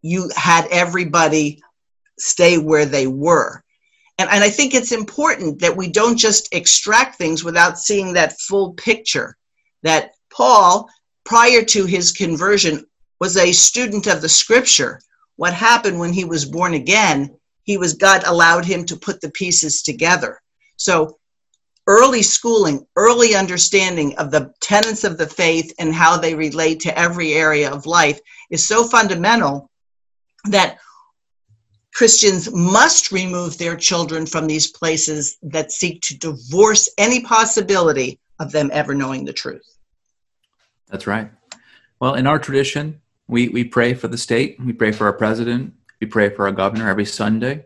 you 0.00 0.30
had 0.34 0.66
everybody 0.70 1.62
stay 2.18 2.58
where 2.58 2.84
they 2.84 3.06
were. 3.06 3.62
And, 4.18 4.28
and 4.30 4.42
i 4.42 4.48
think 4.48 4.74
it's 4.74 4.92
important 4.92 5.60
that 5.60 5.76
we 5.76 5.88
don't 5.88 6.16
just 6.16 6.48
extract 6.52 7.16
things 7.16 7.44
without 7.44 7.78
seeing 7.78 8.14
that 8.14 8.40
full 8.40 8.72
picture 8.72 9.36
that 9.82 10.12
paul 10.30 10.88
prior 11.24 11.62
to 11.62 11.84
his 11.84 12.10
conversion 12.10 12.86
was 13.22 13.36
a 13.36 13.52
student 13.52 14.08
of 14.08 14.20
the 14.20 14.28
scripture 14.28 15.00
what 15.36 15.54
happened 15.54 15.96
when 15.96 16.12
he 16.12 16.24
was 16.24 16.44
born 16.44 16.74
again, 16.74 17.36
he 17.62 17.78
was 17.78 17.94
God 17.94 18.24
allowed 18.26 18.64
him 18.64 18.84
to 18.86 18.96
put 18.96 19.20
the 19.20 19.30
pieces 19.30 19.82
together. 19.82 20.40
So 20.76 21.18
early 21.86 22.22
schooling, 22.22 22.84
early 22.96 23.36
understanding 23.36 24.18
of 24.18 24.32
the 24.32 24.52
tenets 24.60 25.04
of 25.04 25.18
the 25.18 25.28
faith 25.28 25.72
and 25.78 25.94
how 25.94 26.16
they 26.16 26.34
relate 26.34 26.80
to 26.80 26.98
every 26.98 27.34
area 27.34 27.70
of 27.70 27.86
life 27.86 28.18
is 28.50 28.66
so 28.66 28.82
fundamental 28.88 29.70
that 30.46 30.78
Christians 31.94 32.52
must 32.52 33.12
remove 33.12 33.56
their 33.56 33.76
children 33.76 34.26
from 34.26 34.48
these 34.48 34.72
places 34.72 35.36
that 35.42 35.70
seek 35.70 36.00
to 36.02 36.18
divorce 36.18 36.88
any 36.98 37.20
possibility 37.20 38.18
of 38.40 38.50
them 38.50 38.68
ever 38.72 38.96
knowing 38.96 39.24
the 39.24 39.32
truth. 39.32 39.78
That's 40.88 41.06
right. 41.06 41.30
Well, 42.00 42.14
in 42.14 42.26
our 42.26 42.40
tradition, 42.40 43.00
we, 43.32 43.48
we 43.48 43.64
pray 43.64 43.94
for 43.94 44.08
the 44.08 44.18
state, 44.18 44.60
we 44.60 44.74
pray 44.74 44.92
for 44.92 45.06
our 45.06 45.12
president, 45.14 45.72
we 46.00 46.06
pray 46.06 46.28
for 46.28 46.46
our 46.46 46.52
governor 46.52 46.88
every 46.90 47.06
Sunday, 47.06 47.64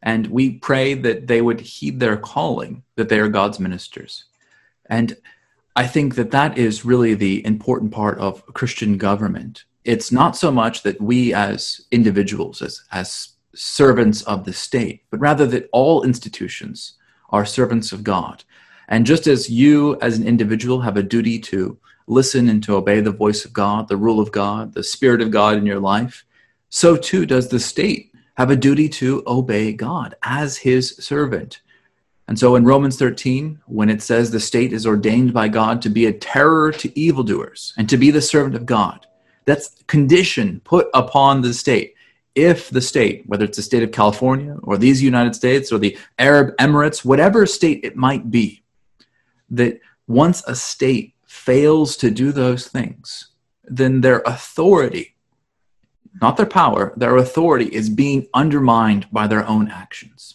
and 0.00 0.28
we 0.28 0.58
pray 0.58 0.94
that 0.94 1.26
they 1.26 1.42
would 1.42 1.60
heed 1.60 1.98
their 1.98 2.16
calling, 2.16 2.84
that 2.94 3.08
they 3.08 3.18
are 3.18 3.28
God's 3.28 3.58
ministers. 3.58 4.24
And 4.86 5.16
I 5.74 5.88
think 5.88 6.14
that 6.14 6.30
that 6.30 6.56
is 6.56 6.84
really 6.84 7.14
the 7.14 7.44
important 7.44 7.90
part 7.90 8.18
of 8.18 8.46
Christian 8.54 8.96
government. 8.96 9.64
It's 9.84 10.12
not 10.12 10.36
so 10.36 10.52
much 10.52 10.84
that 10.84 11.00
we 11.00 11.34
as 11.34 11.80
individuals, 11.90 12.62
as, 12.62 12.84
as 12.92 13.30
servants 13.54 14.22
of 14.22 14.44
the 14.44 14.52
state, 14.52 15.02
but 15.10 15.18
rather 15.18 15.46
that 15.48 15.68
all 15.72 16.04
institutions 16.04 16.94
are 17.30 17.44
servants 17.44 17.90
of 17.90 18.04
God. 18.04 18.44
And 18.86 19.04
just 19.04 19.26
as 19.26 19.50
you 19.50 19.98
as 20.00 20.16
an 20.16 20.28
individual 20.28 20.80
have 20.80 20.96
a 20.96 21.02
duty 21.02 21.40
to 21.40 21.76
listen 22.08 22.48
and 22.48 22.62
to 22.64 22.76
obey 22.76 23.00
the 23.00 23.10
voice 23.10 23.44
of 23.44 23.52
God, 23.52 23.88
the 23.88 23.96
rule 23.96 24.20
of 24.20 24.32
God, 24.32 24.74
the 24.74 24.82
Spirit 24.82 25.20
of 25.20 25.30
God 25.30 25.56
in 25.56 25.66
your 25.66 25.80
life, 25.80 26.24
so 26.70 26.96
too 26.96 27.26
does 27.26 27.48
the 27.48 27.60
state 27.60 28.12
have 28.36 28.50
a 28.50 28.56
duty 28.56 28.88
to 28.88 29.22
obey 29.26 29.72
God 29.72 30.14
as 30.22 30.56
his 30.56 30.96
servant. 30.96 31.60
And 32.28 32.38
so 32.38 32.56
in 32.56 32.64
Romans 32.64 32.98
13, 32.98 33.60
when 33.66 33.88
it 33.88 34.02
says 34.02 34.30
the 34.30 34.38
state 34.38 34.72
is 34.72 34.86
ordained 34.86 35.32
by 35.32 35.48
God 35.48 35.80
to 35.82 35.88
be 35.88 36.06
a 36.06 36.12
terror 36.12 36.72
to 36.72 36.98
evildoers 36.98 37.72
and 37.78 37.88
to 37.88 37.96
be 37.96 38.10
the 38.10 38.20
servant 38.20 38.54
of 38.54 38.66
God, 38.66 39.06
that's 39.44 39.82
condition 39.86 40.60
put 40.64 40.88
upon 40.92 41.40
the 41.40 41.54
state. 41.54 41.94
If 42.34 42.68
the 42.68 42.82
state, 42.82 43.24
whether 43.26 43.44
it's 43.44 43.56
the 43.56 43.62
state 43.62 43.82
of 43.82 43.92
California 43.92 44.56
or 44.62 44.76
these 44.76 45.02
United 45.02 45.34
States 45.34 45.72
or 45.72 45.78
the 45.78 45.98
Arab 46.18 46.54
Emirates, 46.58 47.04
whatever 47.04 47.46
state 47.46 47.80
it 47.82 47.96
might 47.96 48.30
be, 48.30 48.62
that 49.50 49.80
once 50.06 50.44
a 50.46 50.54
state 50.54 51.14
fails 51.38 51.96
to 51.98 52.10
do 52.10 52.32
those 52.32 52.66
things, 52.68 53.28
then 53.64 54.00
their 54.00 54.20
authority, 54.26 55.14
not 56.20 56.36
their 56.36 56.46
power, 56.46 56.92
their 56.96 57.16
authority 57.16 57.66
is 57.66 57.88
being 57.88 58.26
undermined 58.34 59.06
by 59.12 59.26
their 59.26 59.46
own 59.46 59.70
actions. 59.70 60.34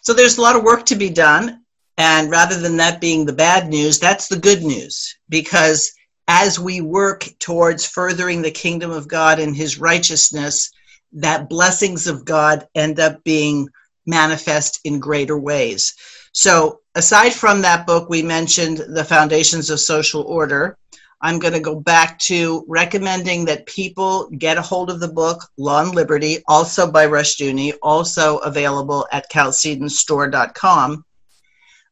So 0.00 0.14
there's 0.14 0.38
a 0.38 0.42
lot 0.42 0.56
of 0.56 0.64
work 0.64 0.86
to 0.86 0.96
be 0.96 1.10
done. 1.10 1.60
And 1.98 2.30
rather 2.30 2.58
than 2.58 2.78
that 2.78 3.00
being 3.00 3.26
the 3.26 3.32
bad 3.34 3.68
news, 3.68 3.98
that's 3.98 4.28
the 4.28 4.38
good 4.38 4.62
news. 4.62 5.16
Because 5.28 5.92
as 6.26 6.58
we 6.58 6.80
work 6.80 7.28
towards 7.38 7.86
furthering 7.86 8.42
the 8.42 8.50
kingdom 8.50 8.90
of 8.90 9.08
God 9.08 9.38
and 9.38 9.54
his 9.54 9.78
righteousness, 9.78 10.70
that 11.12 11.48
blessings 11.48 12.06
of 12.06 12.24
God 12.24 12.66
end 12.74 12.98
up 12.98 13.22
being 13.22 13.68
manifest 14.06 14.80
in 14.84 14.98
greater 14.98 15.38
ways. 15.38 15.94
So, 16.32 16.80
aside 16.94 17.32
from 17.32 17.62
that 17.62 17.86
book, 17.86 18.08
we 18.08 18.22
mentioned 18.22 18.78
The 18.78 19.04
Foundations 19.04 19.70
of 19.70 19.80
Social 19.80 20.22
Order. 20.22 20.76
I'm 21.20 21.38
going 21.38 21.54
to 21.54 21.60
go 21.60 21.78
back 21.78 22.18
to 22.20 22.64
recommending 22.66 23.44
that 23.44 23.66
people 23.66 24.28
get 24.30 24.58
a 24.58 24.62
hold 24.62 24.90
of 24.90 24.98
the 24.98 25.08
book 25.08 25.48
Law 25.56 25.82
and 25.82 25.94
Liberty, 25.94 26.42
also 26.48 26.90
by 26.90 27.06
Rushdoony, 27.06 27.74
also 27.80 28.38
available 28.38 29.06
at 29.12 29.30
chalcedonstore.com, 29.30 31.04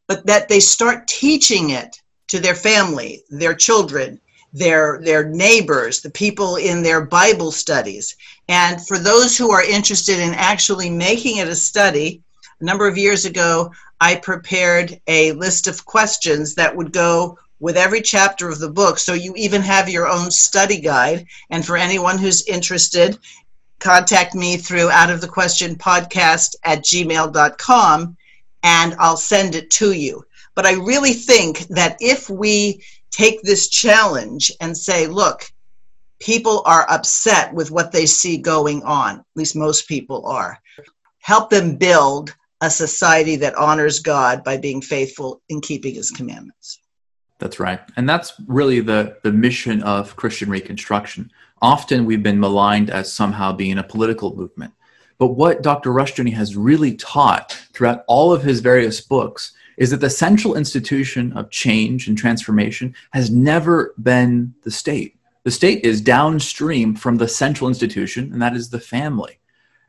but 0.07 0.25
that 0.25 0.49
they 0.49 0.59
start 0.59 1.07
teaching 1.07 1.69
it 1.69 1.95
to 2.27 2.39
their 2.39 2.55
family, 2.55 3.23
their 3.29 3.53
children, 3.53 4.19
their 4.53 4.99
their 5.01 5.23
neighbors, 5.29 6.01
the 6.01 6.09
people 6.09 6.57
in 6.57 6.83
their 6.83 7.05
Bible 7.05 7.51
studies. 7.51 8.17
And 8.49 8.85
for 8.85 8.99
those 8.99 9.37
who 9.37 9.51
are 9.51 9.63
interested 9.63 10.19
in 10.19 10.33
actually 10.33 10.89
making 10.89 11.37
it 11.37 11.47
a 11.47 11.55
study, 11.55 12.21
a 12.59 12.65
number 12.65 12.87
of 12.87 12.97
years 12.97 13.25
ago, 13.25 13.71
I 14.01 14.15
prepared 14.15 14.99
a 15.05 15.31
list 15.33 15.67
of 15.67 15.85
questions 15.85 16.55
that 16.55 16.75
would 16.75 16.91
go 16.91 17.37
with 17.59 17.77
every 17.77 18.01
chapter 18.01 18.49
of 18.49 18.57
the 18.57 18.71
book. 18.71 18.97
So 18.97 19.13
you 19.13 19.31
even 19.37 19.61
have 19.61 19.87
your 19.87 20.07
own 20.07 20.31
study 20.31 20.81
guide. 20.81 21.27
And 21.51 21.63
for 21.63 21.77
anyone 21.77 22.17
who's 22.17 22.47
interested, 22.47 23.19
contact 23.77 24.33
me 24.33 24.57
through 24.57 24.89
out 24.89 25.11
of 25.11 25.21
the 25.21 25.27
question 25.27 25.75
podcast 25.75 26.55
at 26.63 26.83
gmail.com 26.83 28.17
and 28.63 28.95
I'll 28.97 29.17
send 29.17 29.53
it 29.53 29.69
to 29.71 29.91
you. 29.91 30.25
But 30.55 30.65
I 30.65 30.73
really 30.73 31.13
think 31.13 31.59
that 31.67 31.97
if 31.99 32.27
we 32.27 32.83
take 33.11 33.43
this 33.43 33.69
challenge 33.69 34.51
and 34.59 34.75
say, 34.75 35.05
look, 35.05 35.51
people 36.19 36.63
are 36.65 36.89
upset 36.89 37.53
with 37.53 37.69
what 37.69 37.91
they 37.91 38.07
see 38.07 38.37
going 38.37 38.81
on, 38.81 39.19
at 39.19 39.25
least 39.35 39.55
most 39.55 39.87
people 39.87 40.25
are, 40.25 40.59
help 41.19 41.51
them 41.51 41.75
build 41.75 42.35
a 42.61 42.69
society 42.69 43.35
that 43.37 43.55
honors 43.55 43.99
God 43.99 44.43
by 44.43 44.57
being 44.57 44.81
faithful 44.81 45.41
in 45.49 45.61
keeping 45.61 45.95
his 45.95 46.11
commandments. 46.11 46.79
That's 47.39 47.59
right. 47.59 47.81
And 47.97 48.07
that's 48.07 48.33
really 48.47 48.81
the, 48.81 49.17
the 49.23 49.31
mission 49.31 49.81
of 49.81 50.15
Christian 50.15 50.49
Reconstruction. 50.49 51.31
Often 51.59 52.05
we've 52.05 52.21
been 52.21 52.39
maligned 52.39 52.91
as 52.91 53.11
somehow 53.11 53.51
being 53.51 53.79
a 53.79 53.83
political 53.83 54.35
movement. 54.35 54.73
But 55.17 55.29
what 55.29 55.63
Dr. 55.63 55.91
Rushdoony 55.91 56.33
has 56.33 56.55
really 56.55 56.95
taught 56.95 57.53
throughout 57.73 58.03
all 58.07 58.31
of 58.31 58.43
his 58.43 58.59
various 58.59 59.01
books 59.01 59.53
is 59.77 59.89
that 59.89 59.97
the 59.97 60.09
central 60.09 60.55
institution 60.55 61.33
of 61.33 61.49
change 61.49 62.07
and 62.07 62.17
transformation 62.17 62.93
has 63.11 63.31
never 63.31 63.95
been 64.01 64.53
the 64.63 64.71
state. 64.71 65.17
The 65.43 65.51
state 65.51 65.83
is 65.83 66.01
downstream 66.01 66.95
from 66.95 67.17
the 67.17 67.27
central 67.27 67.67
institution, 67.67 68.31
and 68.31 68.41
that 68.41 68.55
is 68.55 68.69
the 68.69 68.79
family. 68.79 69.39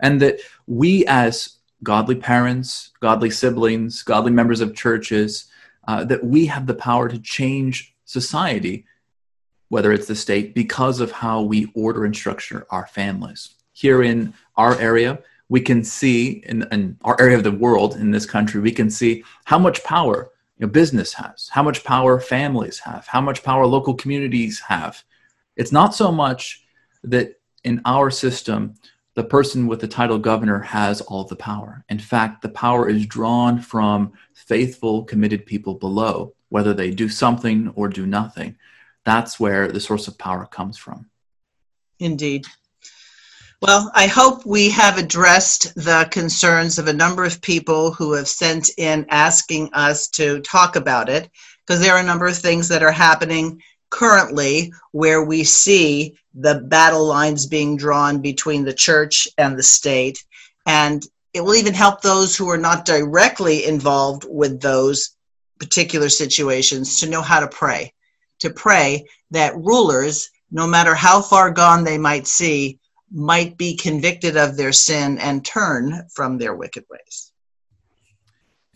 And 0.01 0.21
that 0.23 0.41
we 0.67 1.05
as 1.07 1.59
godly 1.83 2.15
parents, 2.15 2.91
godly 3.01 3.31
siblings, 3.31 4.03
godly 4.03 4.33
members 4.33 4.61
of 4.61 4.75
churches, 4.75 5.47
uh, 5.89 6.05
that 6.05 6.25
we 6.25 6.47
have 6.47 6.67
the 6.67 6.75
power 6.75 7.09
to 7.09 7.19
change 7.19 7.95
society, 8.05 8.87
whether 9.69 9.93
it's 9.93 10.07
the 10.07 10.15
state, 10.15 10.55
because 10.55 11.01
of 11.01 11.11
how 11.11 11.43
we 11.43 11.71
order 11.75 12.05
and 12.05 12.15
structure 12.15 12.67
our 12.71 12.87
families. 12.87 13.57
Here 13.73 14.03
in 14.03 14.35
our 14.57 14.79
area, 14.79 15.19
we 15.49 15.61
can 15.61 15.83
see 15.83 16.43
in, 16.47 16.67
in 16.73 16.97
our 17.03 17.21
area 17.21 17.37
of 17.37 17.45
the 17.45 17.53
world, 17.53 17.97
in 17.97 18.11
this 18.11 18.27
country, 18.27 18.61
we 18.61 18.73
can 18.73 18.91
see 18.91 19.25
how 19.45 19.59
much 19.59 19.83
power 19.85 20.31
you 20.59 20.67
know, 20.67 20.71
business 20.71 21.13
has, 21.15 21.49
how 21.51 21.63
much 21.63 21.85
power 21.85 22.21
families 22.21 22.79
have, 22.79 23.07
how 23.07 23.21
much 23.21 23.43
power 23.43 23.67
local 23.67 23.95
communities 23.95 24.61
have. 24.61 25.03
It's 25.57 25.73
not 25.73 25.95
so 25.95 26.13
much 26.13 26.65
that 27.03 27.41
in 27.65 27.83
our 27.85 28.11
system 28.11 28.75
the 29.15 29.25
person 29.25 29.67
with 29.67 29.81
the 29.81 29.89
title 29.89 30.19
governor 30.19 30.61
has 30.61 31.01
all 31.03 31.25
the 31.25 31.37
power. 31.37 31.85
In 31.89 31.99
fact, 31.99 32.43
the 32.43 32.49
power 32.49 32.89
is 32.89 33.07
drawn 33.07 33.61
from 33.61 34.13
faithful, 34.35 35.05
committed 35.05 35.45
people 35.45 35.75
below, 35.75 36.35
whether 36.49 36.73
they 36.73 36.91
do 36.91 37.09
something 37.09 37.73
or 37.75 37.89
do 37.89 38.07
nothing. 38.07 38.57
That's 39.05 39.39
where 39.39 39.69
the 39.69 39.81
source 39.81 40.09
of 40.09 40.17
power 40.17 40.47
comes 40.47 40.79
from. 40.79 41.11
Indeed. 41.99 42.47
Well, 43.61 43.93
I 43.95 44.07
hope 44.07 44.45
we 44.45 44.71
have 44.71 44.99
addressed 44.99 45.75
the 45.77 46.09
concerns 46.11 46.79
of 46.79 46.89
a 46.89 46.93
number 46.93 47.25
of 47.25 47.41
people 47.41 47.93
who 47.93 48.13
have 48.15 48.27
sent 48.27 48.71
in 48.77 49.07
asking 49.09 49.71
us 49.73 50.09
to 50.11 50.41
talk 50.41 50.75
about 50.75 51.09
it, 51.09 51.31
because 51.65 51.81
there 51.81 51.95
are 51.95 52.01
a 52.01 52.05
number 52.05 52.27
of 52.27 52.37
things 52.37 52.67
that 52.69 52.83
are 52.83 52.91
happening 52.91 53.63
currently 53.93 54.73
where 54.93 55.23
we 55.23 55.45
see 55.45 56.17
the 56.35 56.55
battle 56.55 57.07
lines 57.07 57.47
being 57.47 57.77
drawn 57.77 58.21
between 58.21 58.65
the 58.65 58.73
church 58.73 59.29
and 59.39 59.57
the 59.57 59.63
state. 59.63 60.25
And 60.67 61.07
it 61.35 61.43
will 61.43 61.55
even 61.55 61.75
help 61.75 62.01
those 62.01 62.35
who 62.35 62.49
are 62.49 62.59
not 62.59 62.87
directly 62.87 63.67
involved 63.67 64.25
with 64.29 64.61
those 64.61 65.15
particular 65.61 66.09
situations 66.09 67.01
to 67.01 67.09
know 67.09 67.23
how 67.23 67.41
to 67.41 67.49
pray, 67.49 67.93
to 68.41 68.51
pray 68.51 69.07
that 69.31 69.57
rulers, 69.57 70.31
no 70.51 70.67
matter 70.67 70.95
how 70.95 71.21
far 71.21 71.51
gone 71.51 71.85
they 71.85 71.99
might 71.99 72.27
see, 72.27 72.81
might 73.13 73.59
be 73.59 73.77
convicted 73.77 74.39
of 74.39 74.57
their 74.57 74.73
sin 74.73 75.19
and 75.19 75.45
turn 75.45 76.09
from 76.15 76.39
their 76.39 76.55
wicked 76.55 76.85
ways. 76.91 77.31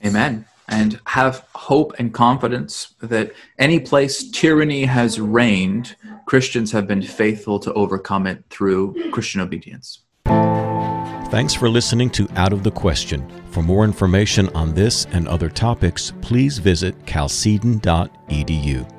Amen. 0.04 0.44
And 0.68 1.00
have 1.06 1.46
hope 1.54 1.94
and 1.98 2.12
confidence 2.12 2.94
that 3.00 3.32
any 3.58 3.78
place 3.78 4.30
tyranny 4.30 4.84
has 4.84 5.20
reigned, 5.20 5.96
Christians 6.26 6.72
have 6.72 6.86
been 6.86 7.02
faithful 7.02 7.58
to 7.60 7.72
overcome 7.74 8.26
it 8.26 8.44
through 8.50 9.10
Christian 9.12 9.40
obedience. 9.40 10.00
Thanks 11.30 11.54
for 11.54 11.68
listening 11.68 12.10
to 12.10 12.28
Out 12.36 12.52
of 12.52 12.62
the 12.62 12.70
Question. 12.70 13.28
For 13.50 13.62
more 13.62 13.84
information 13.84 14.48
on 14.50 14.74
this 14.74 15.06
and 15.12 15.26
other 15.28 15.48
topics, 15.48 16.12
please 16.20 16.58
visit 16.58 16.94
chalcedon.edu. 17.06 18.95